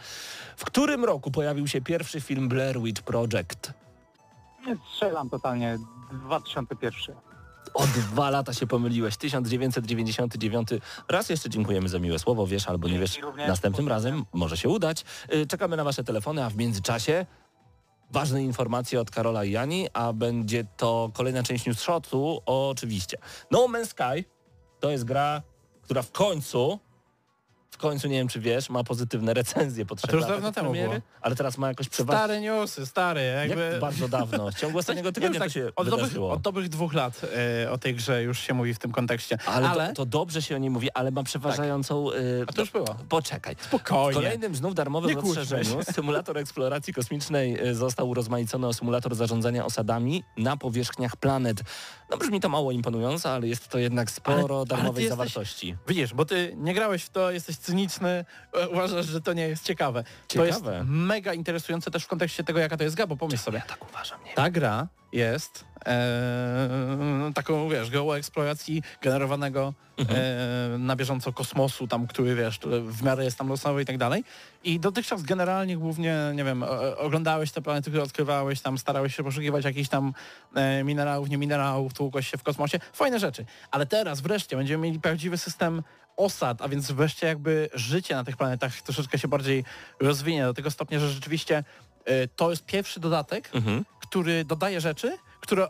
[0.57, 3.73] W którym roku pojawił się pierwszy film Blair Witch Project?
[4.67, 5.77] Nie strzelam totalnie.
[6.11, 7.26] 2001.
[7.73, 9.17] O dwa lata się pomyliłeś.
[9.17, 10.69] 1999.
[11.09, 12.47] Raz jeszcze dziękujemy za miłe słowo.
[12.47, 13.19] Wiesz albo nie wiesz.
[13.47, 15.03] Następnym razem może się udać.
[15.33, 17.25] Y, Czekamy na wasze telefony, a w międzyczasie
[18.11, 23.17] ważne informacje od Karola i Jani, a będzie to kolejna część news shotu, oczywiście.
[23.51, 24.25] No Man's Sky
[24.79, 25.41] to jest gra,
[25.81, 26.79] która w końcu
[27.77, 30.69] w końcu, nie wiem czy wiesz, ma pozytywne recenzje po trzech już latach dawno temu
[30.71, 31.01] premiery, było.
[31.21, 32.19] ale teraz ma jakoś przeważnie...
[32.23, 33.61] Stare newsy, stare, jakby...
[33.71, 34.51] Jak bardzo dawno?
[34.51, 37.21] W ciągu ostatniego Nie tygodnia wiem, to tak, się od, dobrych, od dobrych dwóch lat
[37.65, 39.37] e, o tej grze już się mówi w tym kontekście.
[39.45, 42.11] Ale, Ale, To, to dobrze się o niej mówi, ale ma przeważającą...
[42.11, 42.95] y, A to już było.
[43.09, 43.55] Poczekaj.
[43.55, 44.13] W Spokojnie.
[44.13, 50.57] kolejnym znów darmowym rozszerzeniu symulator eksploracji kosmicznej y, został urozmaicony o symulator zarządzania osadami na
[50.57, 51.61] powierzchniach planet.
[52.11, 55.75] No brzmi to mało imponująco, ale jest to jednak sporo Ale- ale darmowej jesteś- zawartości.
[55.87, 59.63] Widzisz, bo ty nie grałeś w to, jesteś cyniczny, e, uważasz, że to nie jest
[59.63, 60.03] ciekawe.
[60.03, 60.47] To Ciekawe.
[60.75, 63.65] jest mega interesujące też w kontekście tego, jaka to jest gra, bo pomyśl sobie, Ja
[63.65, 70.19] tak uważam, nie ta gra jest e, taką, wiesz, geoeksploracji generowanego Mhm.
[70.19, 74.23] e, na bieżąco kosmosu, tam, który, wiesz, w miarę jest tam losowy i tak dalej.
[74.63, 76.63] I dotychczas generalnie głównie, nie wiem,
[76.97, 80.13] oglądałeś te planety, które odkrywałeś, tam starałeś się poszukiwać jakichś tam
[80.55, 82.79] e, minerałów, nie minerałów, tłukłeś się w kosmosie.
[82.93, 83.45] Fajne rzeczy.
[83.71, 85.83] Ale teraz wreszcie będziemy mieli prawdziwy system
[86.17, 89.63] osad, a więc wreszcie jakby życie na tych planetach troszeczkę się bardziej
[89.99, 91.63] rozwinie do tego stopnia, że rzeczywiście
[92.35, 93.85] to jest pierwszy dodatek, Mhm.
[93.99, 95.67] który dodaje rzeczy, które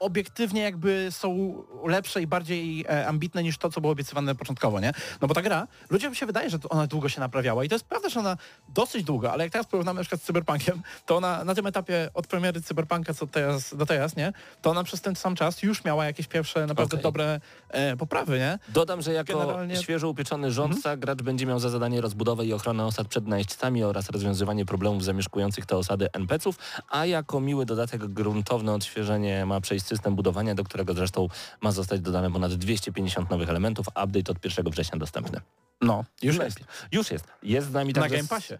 [0.00, 1.54] obiektywnie jakby są
[1.86, 4.92] lepsze i bardziej e, ambitne niż to, co było obiecywane początkowo, nie?
[5.20, 7.84] No bo ta gra, ludziom się wydaje, że ona długo się naprawiała i to jest
[7.84, 8.36] prawda, że ona
[8.68, 12.10] dosyć długo, ale jak teraz porównamy na przykład z Cyberpunkiem, to ona na tym etapie
[12.14, 14.32] od premiery Cyberpunka co teraz, do teraz, nie?
[14.62, 17.02] To ona przez ten sam czas już miała jakieś pierwsze naprawdę Okej.
[17.02, 18.58] dobre e, poprawy, nie?
[18.68, 22.86] Dodam, że jako Generalnie- świeżo upieczony rządca gracz będzie miał za zadanie rozbudowę i ochronę
[22.86, 28.72] osad przed najeźdźcami oraz rozwiązywanie problemów zamieszkujących te osady NPC-ów, a jako miły dodatek gruntowne
[28.72, 31.28] odświeżenie ma przejść system budowania, do którego zresztą
[31.60, 33.86] ma zostać dodane ponad 250 nowych elementów.
[33.88, 35.40] Update od 1 września dostępny.
[35.80, 36.46] No, już Lepiej.
[36.46, 36.88] jest.
[36.92, 37.24] Już jest.
[37.42, 38.16] Jest z nami Na także...
[38.16, 38.54] Game Passie.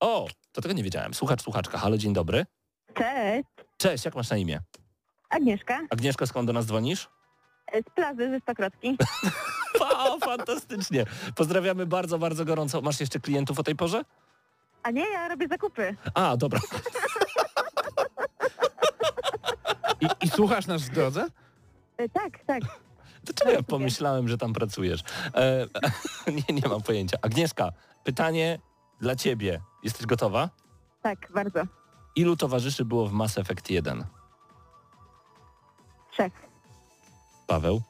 [0.00, 1.14] O, to tego nie wiedziałem.
[1.14, 1.78] Słuchacz, słuchaczka.
[1.78, 2.46] Halo, dzień dobry.
[2.94, 4.60] Cześć, Cześć, jak masz na imię?
[5.30, 7.08] Agnieszka Agnieszka, skąd do nas dzwonisz?
[7.90, 8.96] z plaży ze Stokrotki.
[9.80, 11.04] O, fantastycznie.
[11.34, 12.80] Pozdrawiamy bardzo, bardzo gorąco.
[12.80, 14.02] Masz jeszcze klientów o tej porze?
[14.82, 15.96] A nie, ja robię zakupy.
[16.14, 16.60] A, dobra.
[20.00, 21.26] I, I słuchasz nas w drodze?
[21.96, 22.62] E, tak, tak.
[23.24, 25.00] Dlaczego ja pomyślałem, że tam pracujesz?
[25.34, 25.66] E,
[26.48, 27.18] nie, nie mam pojęcia.
[27.22, 27.72] Agnieszka,
[28.04, 28.58] pytanie
[29.00, 29.60] dla ciebie.
[29.82, 30.50] Jesteś gotowa?
[31.02, 31.60] Tak, bardzo.
[32.16, 34.04] Ilu towarzyszy było w Mass Effect 1?
[36.12, 36.32] Trzech.
[37.46, 37.82] Paweł?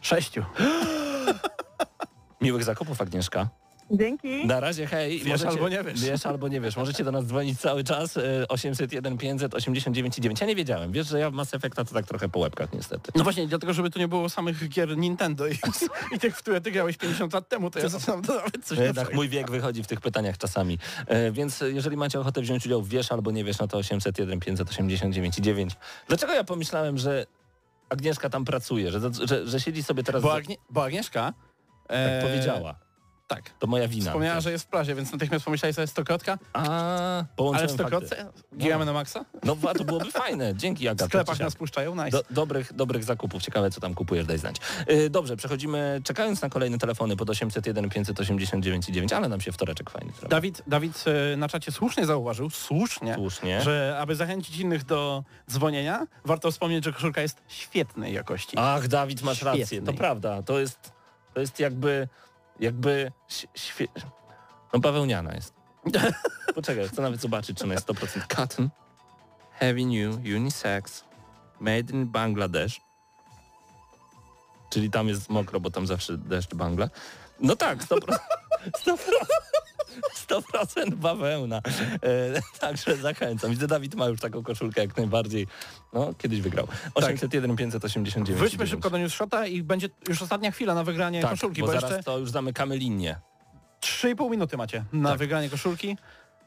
[0.00, 0.44] Sześciu.
[2.40, 3.48] Miłych zakupów, Agnieszka.
[3.90, 4.46] Dzięki.
[4.46, 5.18] Na razie, hej.
[5.18, 6.00] Wiesz albo nie wiesz.
[6.00, 6.76] Wiesz albo nie wiesz.
[6.76, 8.16] Możecie do nas dzwonić cały czas.
[8.16, 10.40] e, 801 589 9.
[10.40, 10.92] Ja nie wiedziałem.
[10.92, 13.12] Wiesz, że ja w Mass Effecta to tak trochę po łebkach niestety.
[13.14, 15.54] No właśnie, dlatego, żeby tu nie było samych gier Nintendo i,
[16.12, 19.14] i tych, w które ty grałeś 50 lat temu, to ja zaczynam dodawać coś Jednak
[19.14, 20.78] mój wiek wychodzi w tych pytaniach czasami.
[21.06, 24.40] E, więc jeżeli macie ochotę wziąć udział w wiesz albo nie wiesz, no to 801
[24.40, 25.72] 589 9.
[26.08, 27.26] Dlaczego ja pomyślałem, że
[27.88, 30.22] Agnieszka tam pracuje, że, że, że siedzi sobie teraz...
[30.22, 31.32] Bo, Agnie, bo Agnieszka...
[31.88, 32.83] tak e, powiedziała.
[33.26, 33.50] Tak.
[33.58, 34.04] To moja wina.
[34.04, 36.62] Wspomniała, że jest w plaży, więc natychmiast pomyślałeś sobie Stokrotka, A,
[37.54, 37.70] ale w.
[37.70, 39.24] Stokrotce giramy na maksa?
[39.44, 40.54] No a to byłoby fajne.
[40.54, 41.06] Dzięki W Aga.
[41.06, 42.10] sklepach nas puszczają, nice.
[42.10, 43.42] Do, dobrych, dobrych zakupów.
[43.42, 44.56] Ciekawe, co tam kupujesz, daj znać.
[44.88, 49.90] Yy, dobrze, przechodzimy, czekając na kolejne telefony pod 801 589 9, ale nam się wtoreczek
[49.90, 50.28] fajny zrobił.
[50.28, 53.60] Dawid, Dawid e, na czacie słusznie zauważył, słusznie, Słusznie.
[53.60, 58.56] że aby zachęcić innych do dzwonienia, warto wspomnieć, że koszulka jest świetnej jakości.
[58.60, 59.66] Ach, Dawid, masz rację.
[59.66, 59.94] Świetnej.
[59.94, 60.42] To prawda.
[60.42, 60.92] To jest,
[61.34, 62.08] to jest jakby,
[62.60, 63.12] jakby
[63.54, 63.88] świe...
[64.72, 65.54] No bawełniana jest.
[66.54, 68.70] Poczekaj, chcę nawet zobaczyć, czy ona jest 100% cotton.
[69.52, 71.04] Heavy new, unisex,
[71.60, 72.80] made in Bangladesh.
[74.70, 76.88] Czyli tam jest mokro, bo tam zawsze deszcz Bangla.
[77.40, 78.18] No tak, 100%.
[78.86, 78.98] 100%.
[80.28, 81.60] 100% bawełna.
[82.02, 83.50] E, także zachęcam.
[83.50, 85.46] Widzę, Dawid ma już taką koszulkę jak najbardziej.
[85.92, 86.68] No, kiedyś wygrał.
[86.94, 88.40] 801 589.
[88.40, 91.72] Wróćmy szybko do newsshota i będzie już ostatnia chwila na wygranie tak, koszulki, bo bo,
[91.72, 93.20] zaraz jeszcze to już zamykamy linię.
[93.80, 95.18] 3,5 minuty macie na Tak.
[95.18, 95.96] wygranie koszulki.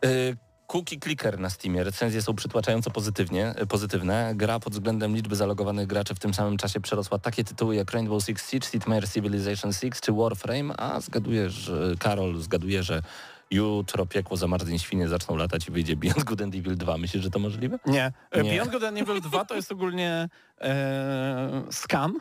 [0.06, 0.38] Y,
[0.68, 1.84] Cookie Clicker na Steamie.
[1.84, 4.34] Recenzje są przytłaczająco pozytywnie, y, pozytywne.
[4.36, 8.24] Gra pod względem liczby zalogowanych graczy w tym samym czasie przerosła takie tytuły jak Rainbow
[8.24, 13.02] Six Siege, Meier Civilization 6 czy Warframe, a zgaduję, że Karol zgaduje, że
[13.52, 16.98] jutro piekło za Martin Świnie zaczną latać i wyjdzie Beyond Good and Evil 2.
[16.98, 17.80] Myślisz, że to możliwe?
[17.86, 18.12] Nie.
[18.36, 18.44] Nie.
[18.44, 20.30] Beyond Good and Evil 2 to jest ogólnie
[20.62, 22.14] e, scan.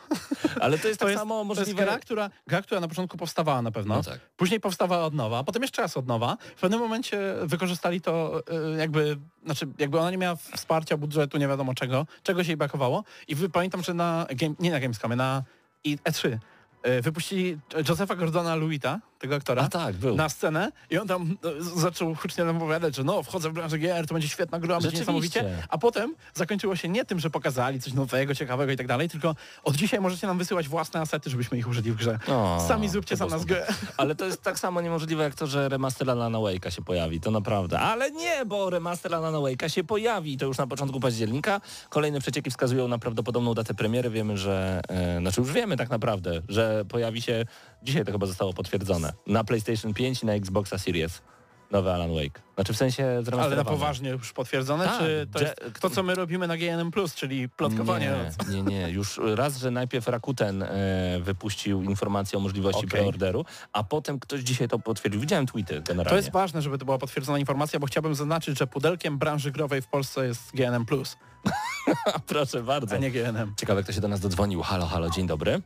[0.61, 1.83] Ale to jest To tak jest, samo to jest możliwe...
[1.85, 3.95] gra która, gra, która na początku powstawała na pewno.
[3.97, 4.20] No tak.
[4.37, 6.37] Później powstawała od nowa, a potem jeszcze raz od nowa.
[6.57, 8.43] W pewnym momencie wykorzystali to
[8.74, 12.57] e, jakby, znaczy jakby ona nie miała wsparcia budżetu, nie wiadomo czego, czego się jej
[12.57, 13.05] brakowało.
[13.29, 15.43] I wy, pamiętam, że na, game, nie na Gamescomie, na
[15.85, 16.39] i- E3
[16.83, 17.59] e, wypuścili
[17.89, 19.62] Josepha Gordona Lewita, tego aktora.
[19.62, 20.17] A tak, był.
[20.17, 23.79] na scenę i on tam z- zaczął hucznie nam opowiadać, że no, wchodzę w branżę
[23.79, 25.45] GR, to będzie świetna gra, będzie niesamowicie.
[25.69, 29.35] A potem zakończyło się nie tym, że pokazali coś nowego, ciekawego i tak dalej, tylko
[29.64, 32.19] od dzisiaj możecie nam wysyłać własne asety, żebyśmy ich użyli w grze.
[32.29, 33.67] O, Sami zróbcie było nas grę.
[33.97, 37.31] Ale to jest tak samo niemożliwe jak to, że remaster Alana Wake'a się pojawi, to
[37.31, 37.81] naprawdę.
[37.81, 41.61] Ale nie, bo remaster Alana Wake'a się pojawi i to już na początku października.
[41.89, 44.11] Kolejne przecieki wskazują na prawdopodobną datę premiery.
[44.11, 47.45] Wiemy, że, e, znaczy już wiemy tak naprawdę, że pojawi się,
[47.83, 51.22] dzisiaj to chyba zostało potwierdzone, na PlayStation 5 i na Xboxa Series
[51.70, 52.43] nowy Alan Wake.
[52.55, 56.14] Znaczy w sensie Ale na poważnie już potwierdzone, Tak, czy to jest to, co my
[56.14, 58.14] robimy na GNM+, czyli plotkowanie?
[58.49, 58.91] Nie, nie, nie.
[58.91, 60.68] Już raz, że najpierw Rakuten e,
[61.20, 62.91] wypuścił informację o możliwości Okej.
[62.91, 65.20] preorderu, a potem ktoś dzisiaj to potwierdził.
[65.20, 66.11] Widziałem tweety generalnie.
[66.11, 69.83] To jest ważne, żeby to była potwierdzona informacja, bo chciałbym zaznaczyć, że pudelkiem branży growej
[69.83, 70.87] w Polsce jest GNM+,
[72.27, 72.95] Proszę bardzo.
[72.97, 73.55] a nie GNM.
[73.57, 74.62] Ciekawe, kto się do nas dodzwonił.
[74.62, 75.62] Halo, halo, dzień dobry.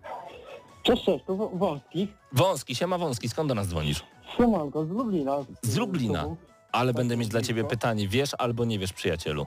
[0.82, 2.08] Cześć, cześć, to Wą- Wąski.
[2.32, 4.02] Wąski, siema Wąski, skąd do nas dzwonisz?
[4.36, 5.36] Siemanko, z Lublina.
[5.62, 6.24] Z Lublina.
[6.72, 8.08] Ale będę mieć dla ciebie pytanie.
[8.08, 9.46] Wiesz albo nie wiesz, przyjacielu?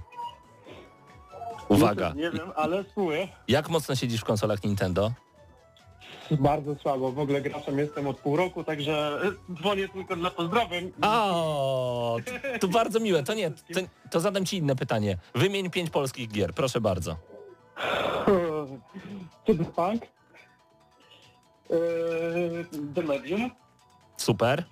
[1.69, 2.13] Uwaga.
[2.15, 3.27] Nie wiem, ale spróbuję.
[3.47, 5.11] Jak mocno siedzisz w konsolach Nintendo?
[6.31, 9.19] Bardzo słabo, w ogóle graczem jestem od pół roku, także
[9.51, 10.91] e, dzwonię tylko dla pozdrowień.
[11.01, 13.23] O, to, to bardzo miłe.
[13.23, 13.79] To nie, to,
[14.11, 15.17] to zadam ci inne pytanie.
[15.35, 17.15] Wymień pięć polskich gier, proszę bardzo.
[19.45, 20.01] Cyberpunk.
[21.73, 22.65] Eee,
[22.95, 23.51] The Medium.
[24.17, 24.63] Super.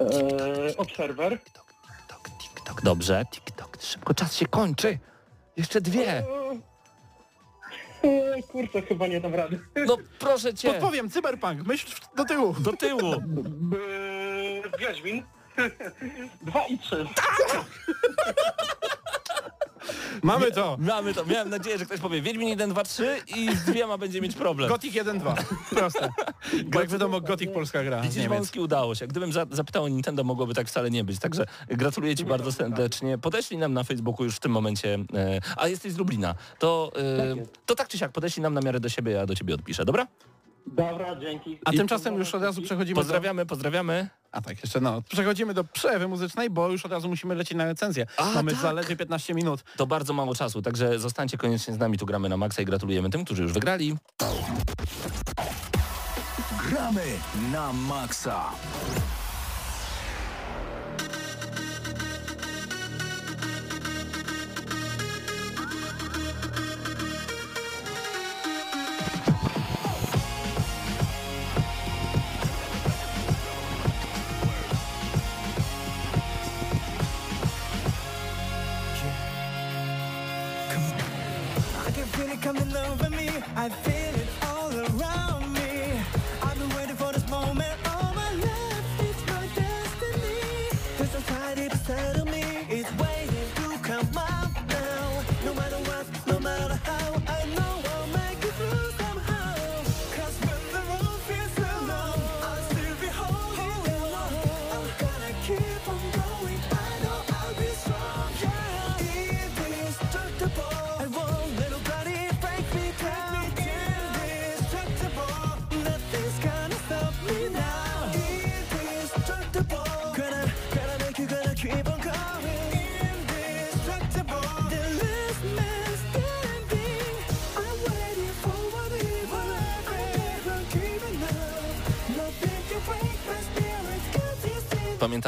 [0.00, 1.38] Eee, Observer.
[1.44, 3.24] TikTok, TikTok, dobrze.
[3.30, 4.98] TikTok, szybko czas się kończy.
[5.56, 6.24] Jeszcze dwie.
[8.02, 9.60] Eee, kurczę, chyba nie dam rady.
[9.86, 10.68] No proszę cię.
[10.72, 12.54] Podpowiem, cyberpunk, myśl do tyłu.
[12.60, 13.12] Do tyłu.
[13.14, 15.22] Eee, Wiedźmin.
[16.46, 17.06] Dwa i trzy.
[20.22, 20.76] Mamy to.
[20.80, 21.24] Mamy to.
[21.24, 24.68] Miałem nadzieję, że ktoś powie Wiedźmin 1, 2, 3 i z dwiema będzie mieć problem.
[24.68, 25.34] Gothic 1-2.
[25.70, 26.08] Proste.
[26.72, 28.00] Bo jak wiadomo, Gothic polska gra.
[28.00, 29.06] Widzisz, wąski udało się.
[29.06, 31.18] Gdybym za, zapytał o Nintendo, mogłoby tak wcale nie być.
[31.18, 33.18] Także gratuluję Ci bardzo serdecznie.
[33.18, 37.46] Podeślij nam na Facebooku już w tym momencie, e, a jesteś z Lublina, to, e,
[37.66, 40.06] to tak czy siak, podeślij nam na miarę do siebie, ja do Ciebie odpiszę, dobra?
[40.72, 41.58] Dobra, dzięki.
[41.64, 43.00] A tymczasem już od razu przechodzimy do...
[43.00, 44.08] Pozdrawiamy, pozdrawiamy.
[44.32, 45.02] A tak, jeszcze no.
[45.02, 48.06] Przechodzimy do przerwy muzycznej, bo już od razu musimy lecieć na recenzję.
[48.16, 48.60] A, Mamy tak.
[48.60, 49.64] zaledwie 15 minut.
[49.76, 53.10] To bardzo mało czasu, także zostańcie koniecznie z nami, tu gramy na maksa i gratulujemy
[53.10, 53.96] tym, którzy już wygrali.
[56.68, 57.04] Gramy
[57.52, 58.44] na maksa.
[82.48, 83.28] Coming over me.
[83.56, 83.97] I feel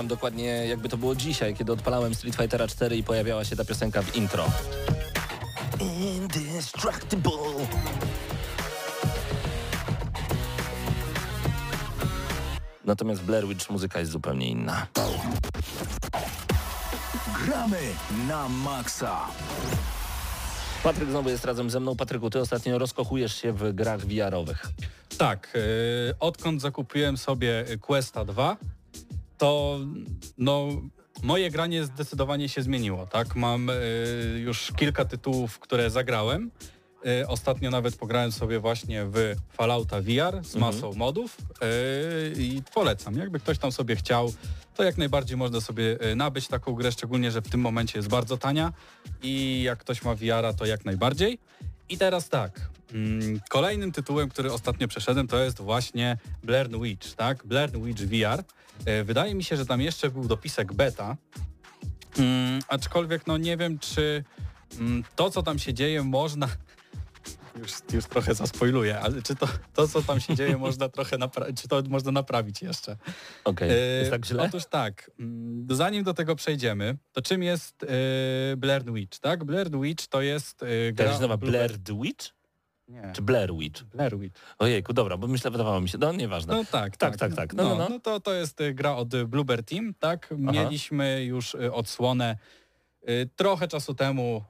[0.01, 3.65] Pamiętam dokładnie, jakby to było dzisiaj, kiedy odpalałem Street Fightera 4 i pojawiała się ta
[3.65, 4.47] piosenka w intro.
[5.81, 7.33] Indestructible.
[12.85, 14.87] Natomiast Blair Witch muzyka jest zupełnie inna.
[17.45, 17.79] Gramy
[18.29, 19.27] na maksa.
[20.83, 21.97] Patryk znowu jest razem ze mną.
[21.97, 24.67] Patryku, ty ostatnio rozkochujesz się w grach VR-owych.
[25.19, 28.57] Tak, yy, odkąd zakupiłem sobie Questa 2,
[29.41, 29.79] to
[30.39, 30.69] no,
[31.23, 33.07] moje granie zdecydowanie się zmieniło.
[33.07, 33.69] Tak, mam
[34.33, 36.51] yy, już kilka tytułów, które zagrałem.
[37.05, 43.15] Yy, ostatnio nawet pograłem sobie właśnie w Fallouta VR z masą modów yy, i polecam.
[43.15, 44.33] Jakby ktoś tam sobie chciał,
[44.75, 48.37] to jak najbardziej można sobie nabyć taką grę, szczególnie, że w tym momencie jest bardzo
[48.37, 48.73] tania
[49.23, 51.39] i jak ktoś ma VR-a, to jak najbardziej.
[51.89, 57.47] I teraz tak, mm, kolejnym tytułem, który ostatnio przeszedłem, to jest właśnie Blair Witch, tak?
[57.47, 58.45] Blair Witch VR.
[58.87, 61.17] E, Wydaje mi się, że tam jeszcze był dopisek beta,
[62.19, 64.25] mm, aczkolwiek no nie wiem, czy
[64.81, 66.49] mm, to, co tam się dzieje, można...
[67.61, 71.63] Już, już trochę zaspoiluję, ale czy to, to co tam się dzieje, można trochę naprawić,
[71.63, 72.97] czy to można naprawić jeszcze?
[73.45, 74.43] Okej, E, jest tak źle?
[74.43, 77.87] Otóż tak, mm, zanim do tego przejdziemy, to czym jest e,
[78.57, 79.45] Blair Witch, tak?
[79.45, 81.11] Blair Witch to jest gra...
[81.11, 81.73] Nazywa od Blue- Blair
[82.03, 82.27] Witch?
[82.91, 83.83] Nie, Czy Blair Witch?
[83.83, 84.41] Blair Witch.
[84.59, 86.55] Ojejku, dobra, bo myślę, wydawało mi się, no nieważne.
[86.55, 87.55] No tak, Tak, tak, tak.
[87.55, 88.01] No, No, no, no, no.
[88.01, 90.29] to, to jest y, gra od y, Bluebird Team, tak?
[90.39, 92.37] Mieliśmy już y, odsłonę
[93.37, 94.45] trochę czasu temu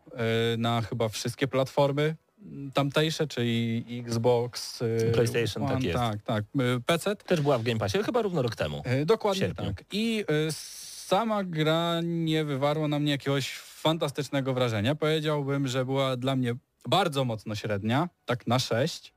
[0.58, 4.82] na chyba wszystkie platformy mm, tamtejsze, czyli Xbox,
[5.12, 5.98] PlayStation, tak One, jest.
[5.98, 6.44] Tak, tak.
[6.86, 7.16] PC.
[7.16, 8.82] Też była w Game Passie, chyba równo rok temu.
[9.06, 9.84] Dokładnie tak.
[9.92, 14.94] I sama gra nie wywarła na mnie jakiegoś fantastycznego wrażenia.
[14.94, 16.54] Powiedziałbym, że była dla mnie
[16.88, 19.12] bardzo mocno średnia, tak na 6.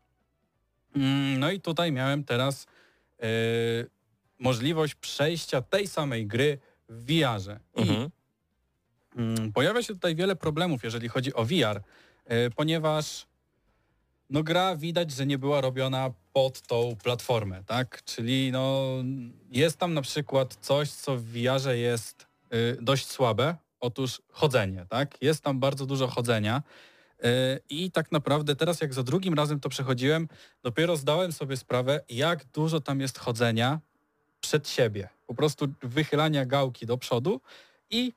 [0.96, 2.64] Mm, No i tutaj miałem teraz
[3.24, 3.90] y,
[4.40, 6.58] możliwość przejścia tej samej gry
[6.90, 7.60] w VR-ze.
[7.76, 8.10] I Mhm.
[9.16, 11.82] Mm, Pojawia się tutaj wiele problemów, jeżeli chodzi o VR,
[12.26, 13.26] e, ponieważ
[14.30, 18.04] no gra widać, że nie była robiona pod tą platformę, tak?
[18.04, 18.90] Czyli no
[19.52, 25.22] jest tam na przykład coś, co w VR jest y, dość słabe, otóż chodzenie, tak?
[25.22, 26.64] Jest tam bardzo dużo chodzenia
[27.70, 30.28] i tak naprawdę teraz jak za drugim razem to przechodziłem,
[30.64, 33.80] dopiero zdałem sobie sprawę, jak dużo tam jest chodzenia
[34.42, 35.10] przed siebie.
[35.28, 37.42] Po prostu wychylania gałki do przodu
[37.90, 38.14] i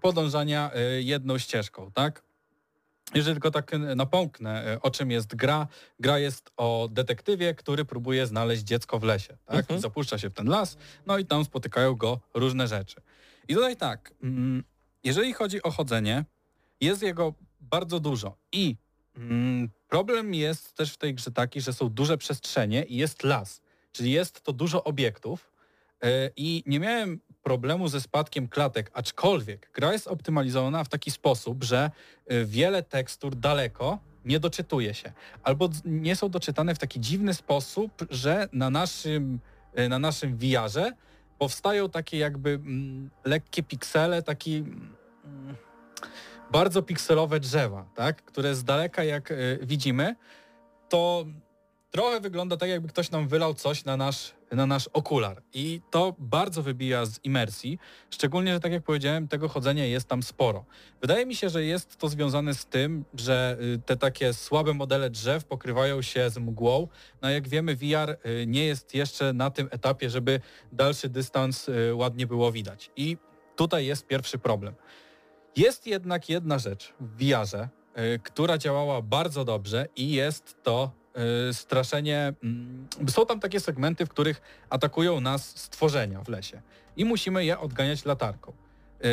[0.00, 2.26] podążania y, jedną ścieżką, tak?
[3.14, 5.66] Jeżeli tylko tak e, napomknę, e, o czym jest gra.
[6.00, 9.36] Gra jest o detektywie, który próbuje znaleźć dziecko w lesie.
[9.46, 9.60] Tak?
[9.60, 9.80] Mhm.
[9.80, 10.76] Zapuszcza się w ten las,
[11.06, 13.00] no i tam spotykają go różne rzeczy.
[13.48, 14.64] I tutaj tak, mm,
[15.04, 16.24] jeżeli chodzi o chodzenie,
[16.80, 18.36] jest jego bardzo dużo.
[18.52, 18.76] I
[19.16, 23.60] mm, problem jest też w tej grze taki, że są duże przestrzenie i jest las.
[23.92, 25.52] Czyli jest to dużo obiektów.
[26.02, 31.64] e, I nie miałem problemu ze spadkiem klatek, aczkolwiek gra jest optymalizowana w taki sposób,
[31.64, 31.90] że
[32.26, 35.12] e, wiele tekstur daleko nie doczytuje się.
[35.42, 39.40] Albo nie są doczytane w taki dziwny sposób, że na naszym,
[39.74, 40.92] e, na naszym VR-ze
[41.38, 45.56] powstają takie jakby mm, lekkie piksele, taki mm,
[46.50, 48.22] bardzo pikselowe drzewa, tak?
[48.22, 50.16] które z daleka jak e, widzimy,
[50.88, 51.26] to
[51.90, 55.42] trochę wygląda tak, jakby ktoś nam wylał coś na nasz, na nasz okular.
[55.54, 57.78] I to bardzo wybija z imersji,
[58.10, 60.64] szczególnie, że tak jak powiedziałem, tego chodzenia jest tam sporo.
[61.00, 65.10] Wydaje mi się, że jest to związane z tym, że y, te takie słabe modele
[65.10, 66.88] drzew pokrywają się z mgłą.
[67.22, 70.40] No jak wiemy, VR y, nie jest jeszcze na tym etapie, żeby
[70.72, 72.90] dalszy dystans y, ładnie było widać.
[72.96, 73.16] I
[73.56, 74.74] tutaj jest pierwszy problem.
[75.56, 77.68] Jest jednak jedna rzecz w VR-ze,
[78.14, 80.90] y, która działała bardzo dobrze i jest to
[81.50, 82.32] y, straszenie.
[82.42, 84.40] mm, Są tam takie segmenty, w których
[84.70, 86.62] atakują nas stworzenia w lesie
[86.96, 88.52] i musimy je odganiać latarką.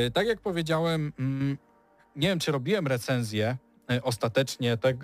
[0.08, 1.58] Y, Tak jak powiedziałem, mm,
[2.16, 3.58] nie wiem, czy robiłem recenzję
[4.04, 4.96] ostatecznie tak,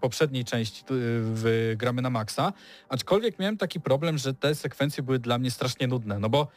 [0.00, 2.52] poprzedniej części w Gramy na Maxa,
[2.88, 6.48] aczkolwiek miałem taki problem, że te sekwencje były dla mnie strasznie nudne, no bo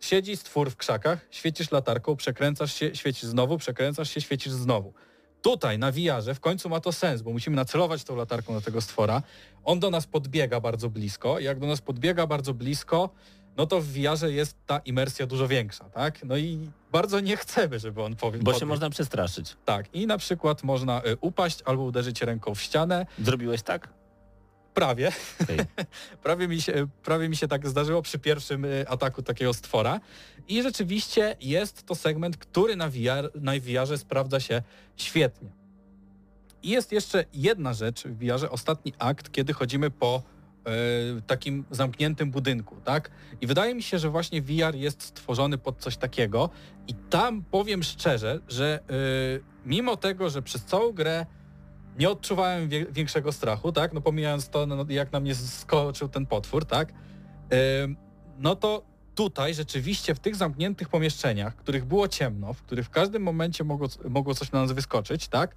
[0.00, 4.92] siedzi stwór w krzakach, świecisz latarką, przekręcasz się, świecisz znowu, przekręcasz się, świecisz znowu.
[5.42, 8.80] Tutaj na VR-ze w końcu ma to sens, bo musimy nacelować tą latarką do tego
[8.80, 9.22] stwora.
[9.64, 11.38] On do nas podbiega bardzo blisko.
[11.38, 13.10] Jak do nas podbiega bardzo blisko,
[13.56, 16.24] no to w VR-ze jest ta imersja dużo większa, tak?
[16.24, 18.38] No i bardzo nie chcemy, żeby on powie.
[18.38, 18.68] Bo się podbiegł.
[18.68, 19.56] można przestraszyć.
[19.64, 19.94] Tak.
[19.94, 23.06] I na przykład można y, upaść albo uderzyć ręką w ścianę.
[23.18, 23.88] Zrobiłeś tak?
[24.76, 25.12] Prawie.
[26.22, 30.00] Prawie, mi się, prawie mi się tak zdarzyło przy pierwszym y, ataku takiego stwora.
[30.48, 34.62] I rzeczywiście jest to segment, który na, VR, na VR-ze sprawdza się
[34.96, 35.48] świetnie.
[36.62, 40.22] I jest jeszcze jedna rzecz w VR-ze, ostatni akt, kiedy chodzimy po
[41.18, 43.10] y, takim zamkniętym budynku, tak?
[43.40, 46.50] I wydaje mi się, że właśnie VR jest stworzony pod coś takiego
[46.88, 48.80] i tam powiem szczerze, że
[49.36, 51.26] y, mimo tego, że przez całą grę
[51.98, 53.92] nie odczuwałem większego strachu, tak?
[53.92, 56.92] No pomijając to, no, jak na mnie skoczył ten potwór, tak?
[58.38, 58.82] No to
[59.14, 63.64] tutaj rzeczywiście w tych zamkniętych pomieszczeniach, w których było ciemno, w których w każdym momencie
[63.64, 65.56] mogło, mogło coś na nas wyskoczyć, tak?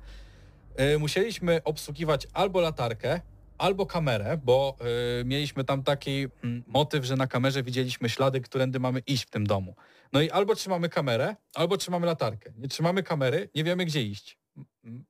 [1.00, 3.22] Musieliśmy obsługiwać albo latarkę,
[3.60, 8.80] albo kamerę, bo yy, mieliśmy tam taki mm, motyw, że na kamerze widzieliśmy ślady, którędy
[8.80, 9.76] mamy iść w tym domu.
[10.14, 12.52] No i albo trzymamy kamerę, albo trzymamy latarkę.
[12.58, 14.40] Nie trzymamy kamery, nie wiemy gdzie iść.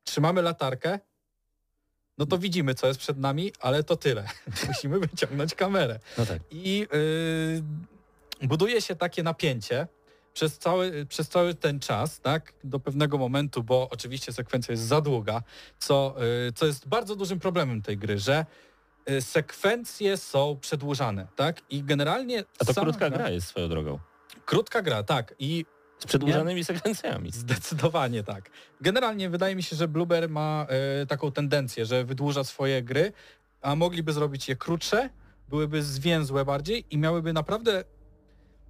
[0.03, 0.99] Trzymamy latarkę,
[2.19, 4.27] no to widzimy, co jest przed nami, ale to tyle.
[4.67, 5.99] Musimy wyciągnąć kamerę.
[6.17, 6.41] No tak.
[6.51, 6.87] I
[8.41, 9.87] yy, buduje się takie napięcie
[10.33, 15.01] przez cały, przez cały ten czas, tak, do pewnego momentu, bo oczywiście sekwencja jest za
[15.01, 15.43] długa,
[15.79, 16.15] co,
[16.45, 18.45] yy, co jest bardzo dużym problemem tej gry, że
[19.07, 22.43] yy, sekwencje są przedłużane, tak, i generalnie...
[22.59, 23.99] A to krótka gra jest swoją drogą.
[24.45, 25.65] Krótka gra, tak, i
[25.99, 27.31] Z przedłużanymi sekwencjami.
[27.31, 28.49] Zdecydowanie tak.
[28.81, 30.67] Generalnie wydaje mi się, że Blueber ma
[31.01, 33.11] e, taką tendencję, że wydłuża swoje gry,
[33.61, 35.09] a mogliby zrobić je krótsze,
[35.49, 37.83] byłyby zwięzłe bardziej i miałyby naprawdę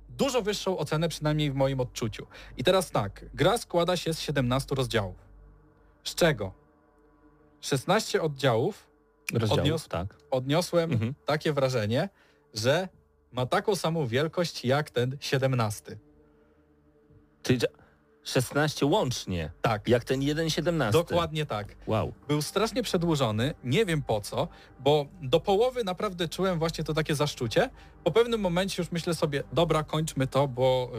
[0.10, 2.28] dużo wyższą ocenę, przynajmniej w moim odczuciu.
[2.58, 5.16] I teraz tak, gra składa się z 17 rozdziałów.
[6.04, 6.54] Z czego?
[7.62, 8.90] 16 oddziałów
[9.34, 10.16] Rozdziałów, Odniósł- tak.
[10.32, 11.14] odniosłem Mhm.
[11.26, 12.10] takie wrażenie,
[12.54, 12.88] że
[13.32, 15.98] ma taką samą wielkość jak ten 17.
[17.44, 17.68] Czyli że
[18.24, 20.92] 16 łącznie, Tak, jak ten 1,17.
[20.92, 21.76] dokładnie tak.
[21.88, 22.14] Wow.
[22.28, 24.48] był strasznie przedłużony, nie wiem po co,
[24.80, 27.70] bo do połowy naprawdę czułem właśnie to takie zaszczucie.
[28.04, 30.92] Po pewnym momencie już myślę sobie, dobra, kończmy to, bo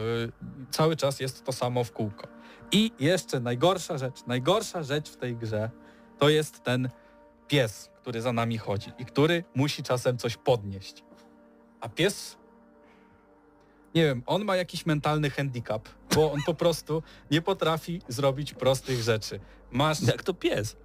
[0.67, 2.27] y, cały czas jest to samo w kółko.
[2.71, 5.69] I jeszcze najgorsza rzecz, najgorsza rzecz w tej grze
[6.17, 6.89] to jest ten
[7.47, 11.03] pies, który za nami chodzi i który musi czasem coś podnieść.
[11.81, 12.37] A pies
[13.95, 19.01] nie wiem, on ma jakiś mentalny handicap, bo on po prostu nie potrafi zrobić prostych
[19.01, 19.39] rzeczy.
[19.71, 20.75] Masz Jak to pies.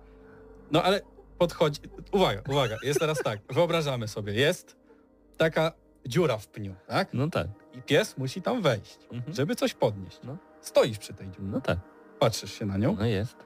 [0.71, 1.01] no ale
[1.39, 1.81] podchodzi.
[2.13, 3.41] Uwaga, uwaga, jest teraz tak.
[3.51, 4.77] Wyobrażamy sobie, jest
[5.37, 5.73] taka
[6.07, 7.09] dziura w pniu, tak?
[7.15, 7.47] No tak.
[7.75, 9.35] I pies musi tam wejść, Mhm.
[9.35, 10.19] żeby coś podnieść.
[10.25, 10.37] No.
[10.61, 11.79] Stoisz przy tej dziurze, No tak.
[12.19, 13.37] patrzysz się na nią No jest.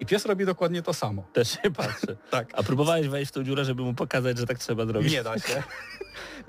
[0.00, 1.22] I pies robi dokładnie to samo.
[1.32, 2.16] Też się patrzy.
[2.30, 2.48] Tak.
[2.54, 5.12] A próbowałeś wejść w tą dziurę, żeby mu pokazać, że tak trzeba zrobić?
[5.12, 5.62] Nie da się.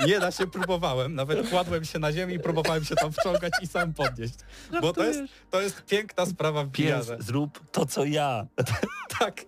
[0.08, 1.16] Nie da się, próbowałem.
[1.16, 4.34] Nawet kładłem się na ziemi i próbowałem się tam wciągać i sam podnieść.
[4.82, 5.20] Bo to jest,
[5.50, 8.46] to jest piękna sprawa w Pies, zrób to, co ja.
[9.20, 9.42] Tak,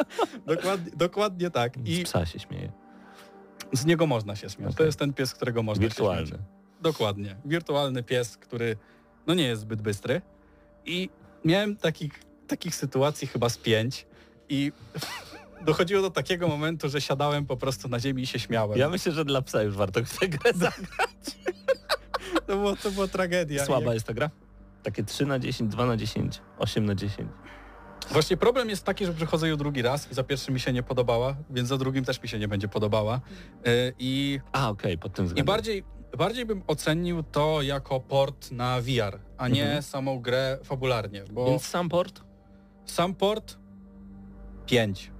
[0.45, 1.73] dokładnie, dokładnie tak.
[1.85, 2.71] Z I psa się śmieje.
[3.73, 4.67] z niego można się śmiać.
[4.69, 4.85] To Okej.
[4.85, 6.27] jest ten pies, którego można się Wirtualny.
[6.27, 6.41] śmiać.
[6.81, 7.35] Dokładnie.
[7.45, 8.77] Wirtualny pies, który
[9.27, 10.21] no nie jest zbyt bystry.
[10.85, 11.09] I
[11.45, 12.11] miałem takich,
[12.49, 14.05] takich sytuacji chyba z pięć
[14.49, 14.71] i
[15.65, 18.79] dochodziło do takiego momentu, że siadałem po prostu na ziemi i się śmiałem.
[18.79, 21.09] Ja myślę, że dla psa już warto w tę grę zagrać.
[22.47, 23.65] To, było, to była tragedia.
[23.65, 24.29] Słaba Jak- jest ta gra?
[24.83, 27.29] Takie 3 na 10, 2 na 10, 8 na 10.
[28.11, 30.83] Właśnie problem jest taki, że przychodzę ją drugi raz i za pierwszym mi się nie
[30.83, 33.21] podobała, więc za drugim też mi się nie będzie podobała.
[33.65, 35.45] Yy, I, A, okej, pod tym i względem.
[35.53, 35.83] bardziej,
[36.17, 39.83] bardziej bym ocenił to jako port na VR, a nie Mhm.
[39.83, 42.21] samą grę fabularnie, bo Więc sam port?
[42.91, 43.57] Sam port
[44.65, 45.11] 5.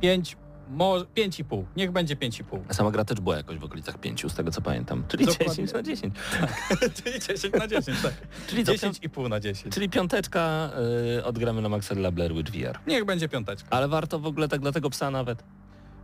[0.00, 0.36] 5,
[0.68, 1.64] może 5,5.
[1.76, 2.60] Niech będzie 5,5.
[2.68, 5.04] A sama gra też była jakoś w okolicach 5, z tego co pamiętam.
[5.08, 5.54] Czyli Dokładnie.
[5.54, 6.14] 10 na 10.
[7.04, 8.14] Czyli 10 na 10, tak.
[8.48, 9.74] Czyli, co, 10,5 na 10.
[9.74, 10.70] czyli piąteczka
[11.18, 12.78] y, odgramy na Maxa dla Blair Witch VR.
[12.86, 13.68] Niech będzie piąteczka.
[13.70, 15.44] Ale warto w ogóle tak dla tego psa nawet.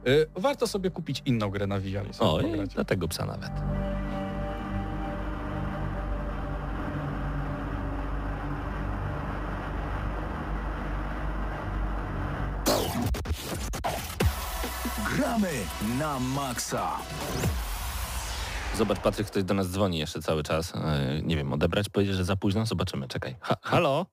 [0.04, 2.06] Yy, warto sobie kupić inną grę na VR.
[2.18, 3.50] O, i dla tego psa nawet.
[15.30, 15.52] Gramy
[15.98, 16.98] na maksa.
[18.76, 20.72] Zobacz, Patryk, ktoś do nas dzwoni jeszcze cały czas.
[20.74, 22.66] E, nie wiem, odebrać, powiedzieć, że za późno?
[22.66, 23.36] Zobaczymy, czekaj.
[23.40, 24.06] Ha halo?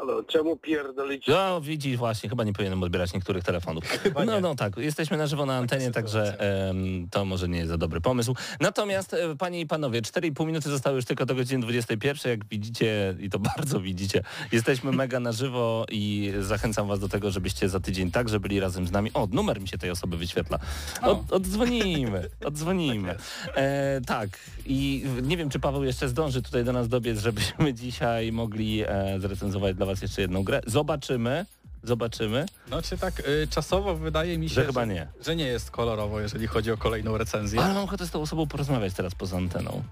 [0.00, 1.26] Ale czemu pierdolić?
[1.26, 3.84] No, widzisz, właśnie, chyba nie powinienem odbierać niektórych telefonów.
[4.02, 4.40] Chyba no, nie.
[4.40, 8.00] no tak, jesteśmy na żywo na antenie, także em, to może nie jest za dobry
[8.00, 8.34] pomysł.
[8.60, 12.30] Natomiast, e, panie i panowie, 4,5 minuty zostały już tylko do godziny 21.
[12.30, 14.22] Jak widzicie, i to bardzo widzicie,
[14.52, 18.86] jesteśmy mega na żywo i zachęcam was do tego, żebyście za tydzień także byli razem
[18.86, 19.10] z nami.
[19.14, 20.58] O, numer mi się tej osoby wyświetla.
[21.02, 23.16] Od, oddzwonimy, oddzwonimy.
[23.56, 24.28] E, tak,
[24.66, 29.20] i nie wiem, czy Paweł jeszcze zdąży tutaj do nas dobiec, żebyśmy dzisiaj mogli e,
[29.20, 30.60] zrecenzować dla was jeszcze jedną grę.
[30.66, 31.46] Zobaczymy,
[31.82, 35.06] zobaczymy, Znaczy tak, y, czasowo wydaje mi się, że chyba nie.
[35.26, 37.60] że nie jest kolorowo, jeżeli chodzi o kolejną recenzję.
[37.60, 39.82] Ale mam ochotę z tą osobą porozmawiać teraz poza anteną.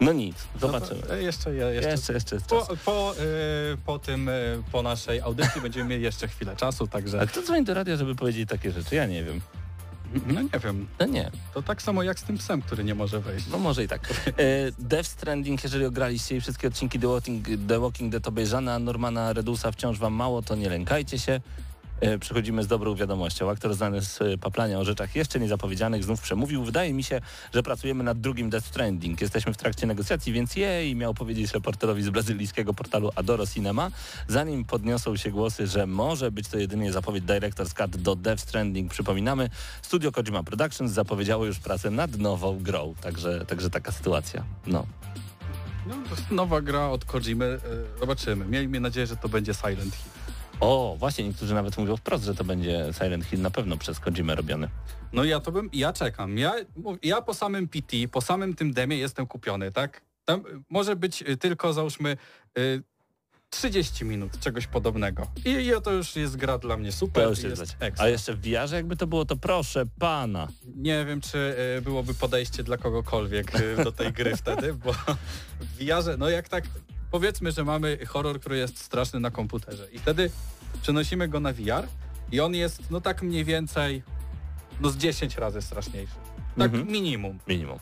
[0.00, 1.00] No nic, zobaczymy.
[1.00, 3.14] No to, y, jeszcze, je- jeszcze, Jeszcze, jeszcze Po, po,
[3.72, 7.42] y, po tym, y, po naszej audycji będziemy mieli jeszcze chwilę czasu, także A kto
[7.42, 8.94] dzwoni do radia, żeby powiedzieć takie rzeczy?
[8.94, 9.40] Ja nie wiem.
[10.26, 13.20] No nie wiem, No nie, to tak samo jak z tym psem, który nie może
[13.20, 13.46] wejść.
[13.50, 14.10] no może i tak.
[14.26, 14.32] E,
[14.78, 19.32] Death Stranding, jeżeli ograliście i wszystkie odcinki The Walking, The Walking Dead obejrzane, a Normana
[19.32, 21.40] Redusa wciąż wam mało, to nie lękajcie się.
[22.00, 23.50] E, Przychodzimy z dobrą wiadomością.
[23.50, 26.64] Aktor znany z e, paplania o rzeczach jeszcze niezapowiedzianych znów przemówił.
[26.64, 27.20] Wydaje mi się,
[27.54, 29.20] że pracujemy nad drugim Death Stranding.
[29.20, 33.90] Jesteśmy w trakcie negocjacji, więc jej miał powiedzieć reporterowi z brazylijskiego portalu Adoro Cinema,
[34.28, 38.90] zanim podniosą się głosy, że może być to jedynie zapowiedź Director's Cut do Death Stranding.
[38.90, 39.50] Przypominamy,
[39.82, 42.94] Studio Kojima Productions zapowiedziało już pracę nad nową grą.
[43.00, 44.44] Także, także taka sytuacja.
[44.66, 44.86] No.
[45.86, 45.94] No,
[46.30, 47.44] nowa gra od Kojimy,
[47.96, 48.44] y, zobaczymy.
[48.44, 50.21] Miejmy nadzieję, że to będzie Silent Hill.
[50.62, 54.34] O, właśnie niektórzy nawet mówią wprost, że to będzie Silent Hill na pewno przez Kojimę
[54.34, 54.68] robiony.
[55.12, 56.38] No ja to bym, ja czekam.
[56.38, 56.54] Ja,
[57.02, 60.02] ja po samym PT, po samym tym demie jestem kupiony, tak?
[60.24, 62.16] Tam y, może być y, tylko załóżmy
[62.58, 62.82] y,
[63.50, 65.26] 30 minut czegoś podobnego.
[65.44, 67.24] I, I to już jest gra dla mnie super.
[67.24, 68.00] To już jest jest.
[68.00, 70.48] A jeszcze w jakby to było, to proszę pana.
[70.76, 74.92] Nie wiem, czy y, byłoby podejście dla kogokolwiek y, do tej gry wtedy, bo
[75.60, 76.64] w no jak tak,
[77.12, 80.30] powiedzmy, że mamy horror, który jest straszny na komputerze i wtedy
[80.82, 81.86] przenosimy go na VR
[82.32, 84.02] i on jest, no tak mniej więcej,
[84.80, 86.21] no z 10 razy straszniejszy.
[86.58, 86.92] Tak Mhm.
[86.92, 87.38] minimum.
[87.48, 87.78] Minimum.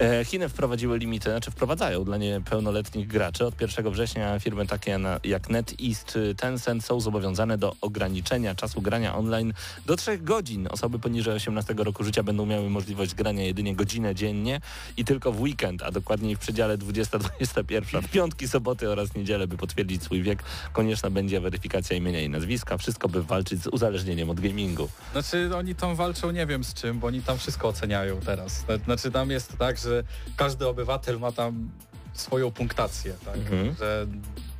[0.00, 3.46] E, Chiny wprowadziły limity, znaczy wprowadzają dla niepełnoletnich graczy.
[3.46, 8.82] Od 1 września firmy takie na, jak NetEase czy Tencent są zobowiązane do ograniczenia czasu
[8.82, 9.52] grania online
[9.86, 10.68] do 3 godzin.
[10.70, 14.60] Osoby poniżej 18 roku życia będą miały możliwość grania jedynie godzinę dziennie
[14.96, 19.56] i tylko w weekend, a dokładniej w przedziale 20-21, w piątki, soboty oraz niedzielę, by
[19.56, 20.42] potwierdzić swój wiek.
[20.72, 22.78] Konieczna będzie weryfikacja imienia i nazwiska.
[22.78, 24.88] Wszystko, by walczyć z uzależnieniem od gamingu.
[25.12, 28.64] Znaczy oni tam walczą nie wiem z czym, bo oni tam wszystko oceniają teraz.
[28.84, 30.04] Znaczy tam jest tak, że
[30.36, 31.70] każdy obywatel ma tam
[32.12, 33.36] swoją punktację, tak?
[33.36, 33.74] Mhm.
[33.78, 34.06] Że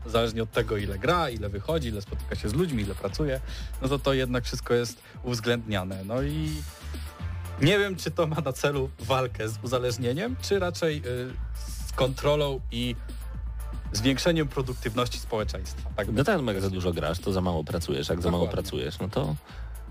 [0.07, 3.40] zależnie od tego ile gra, ile wychodzi, ile spotyka się z ludźmi, ile pracuje,
[3.82, 6.05] no to to jednak wszystko jest uwzględniane.
[6.05, 6.51] No i
[7.61, 11.03] nie wiem, czy to ma na celu walkę z uzależnieniem, czy raczej y,
[11.86, 12.97] z kontrolą i
[13.93, 15.90] zwiększeniem produktywności społeczeństwa.
[15.97, 18.09] Tak No tak, jak za dużo grasz, to za mało pracujesz.
[18.09, 18.62] Jak za mało Dokładnie.
[18.62, 19.34] pracujesz, no to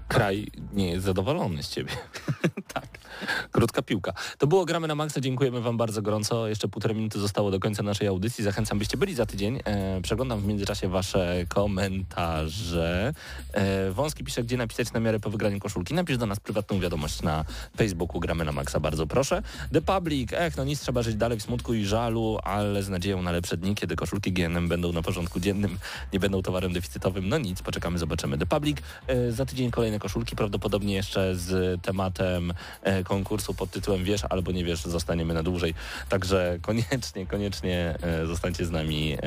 [0.07, 1.91] kraj nie jest zadowolony z ciebie.
[2.73, 2.87] tak.
[3.51, 4.13] Krótka piłka.
[4.38, 5.22] To było Gramy na Maxa.
[5.22, 6.47] Dziękujemy Wam bardzo gorąco.
[6.47, 8.43] Jeszcze półtorej minuty zostało do końca naszej audycji.
[8.43, 9.59] Zachęcam, byście byli za tydzień.
[9.65, 13.13] E, przeglądam w międzyczasie Wasze komentarze.
[13.53, 15.93] E, Wąski pisze, gdzie napisać na miarę po wygraniu koszulki.
[15.93, 17.45] Napisz do nas prywatną wiadomość na
[17.78, 18.80] Facebooku Gramy na Maxa.
[18.80, 19.41] Bardzo proszę.
[19.74, 20.34] The Public.
[20.34, 23.57] Ech, no nic, trzeba żyć dalej w smutku i żalu, ale z nadzieją na lepsze
[23.57, 25.78] dni, kiedy koszulki GNM będą na porządku dziennym,
[26.13, 27.30] nie będą towarem deficytowym.
[27.30, 28.38] No nic, poczekamy, zobaczymy.
[28.38, 28.78] The Public.
[29.07, 32.53] E, za tydzień kolejne koszulki, prawdopodobnie jeszcze z tematem
[32.84, 35.74] e, konkursu pod tytułem Wiesz albo nie wiesz, zostaniemy na dłużej.
[36.09, 39.18] Także koniecznie, koniecznie e, zostańcie z nami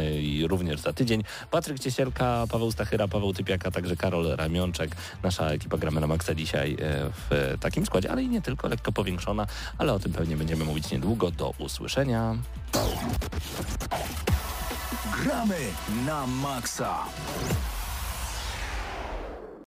[0.44, 1.24] e, również za tydzień.
[1.50, 4.96] Patryk Ciesielka, Paweł Stachyra, Paweł Typiaka, także Karol Ramionczek.
[5.22, 6.76] Nasza ekipa Gramy na Maxa dzisiaj e,
[7.30, 9.46] w takim składzie, ale i nie tylko, lekko powiększona,
[9.78, 11.30] ale o tym pewnie będziemy mówić niedługo.
[11.30, 12.36] Do usłyszenia.
[15.22, 15.58] Gramy
[16.06, 16.98] na maksa.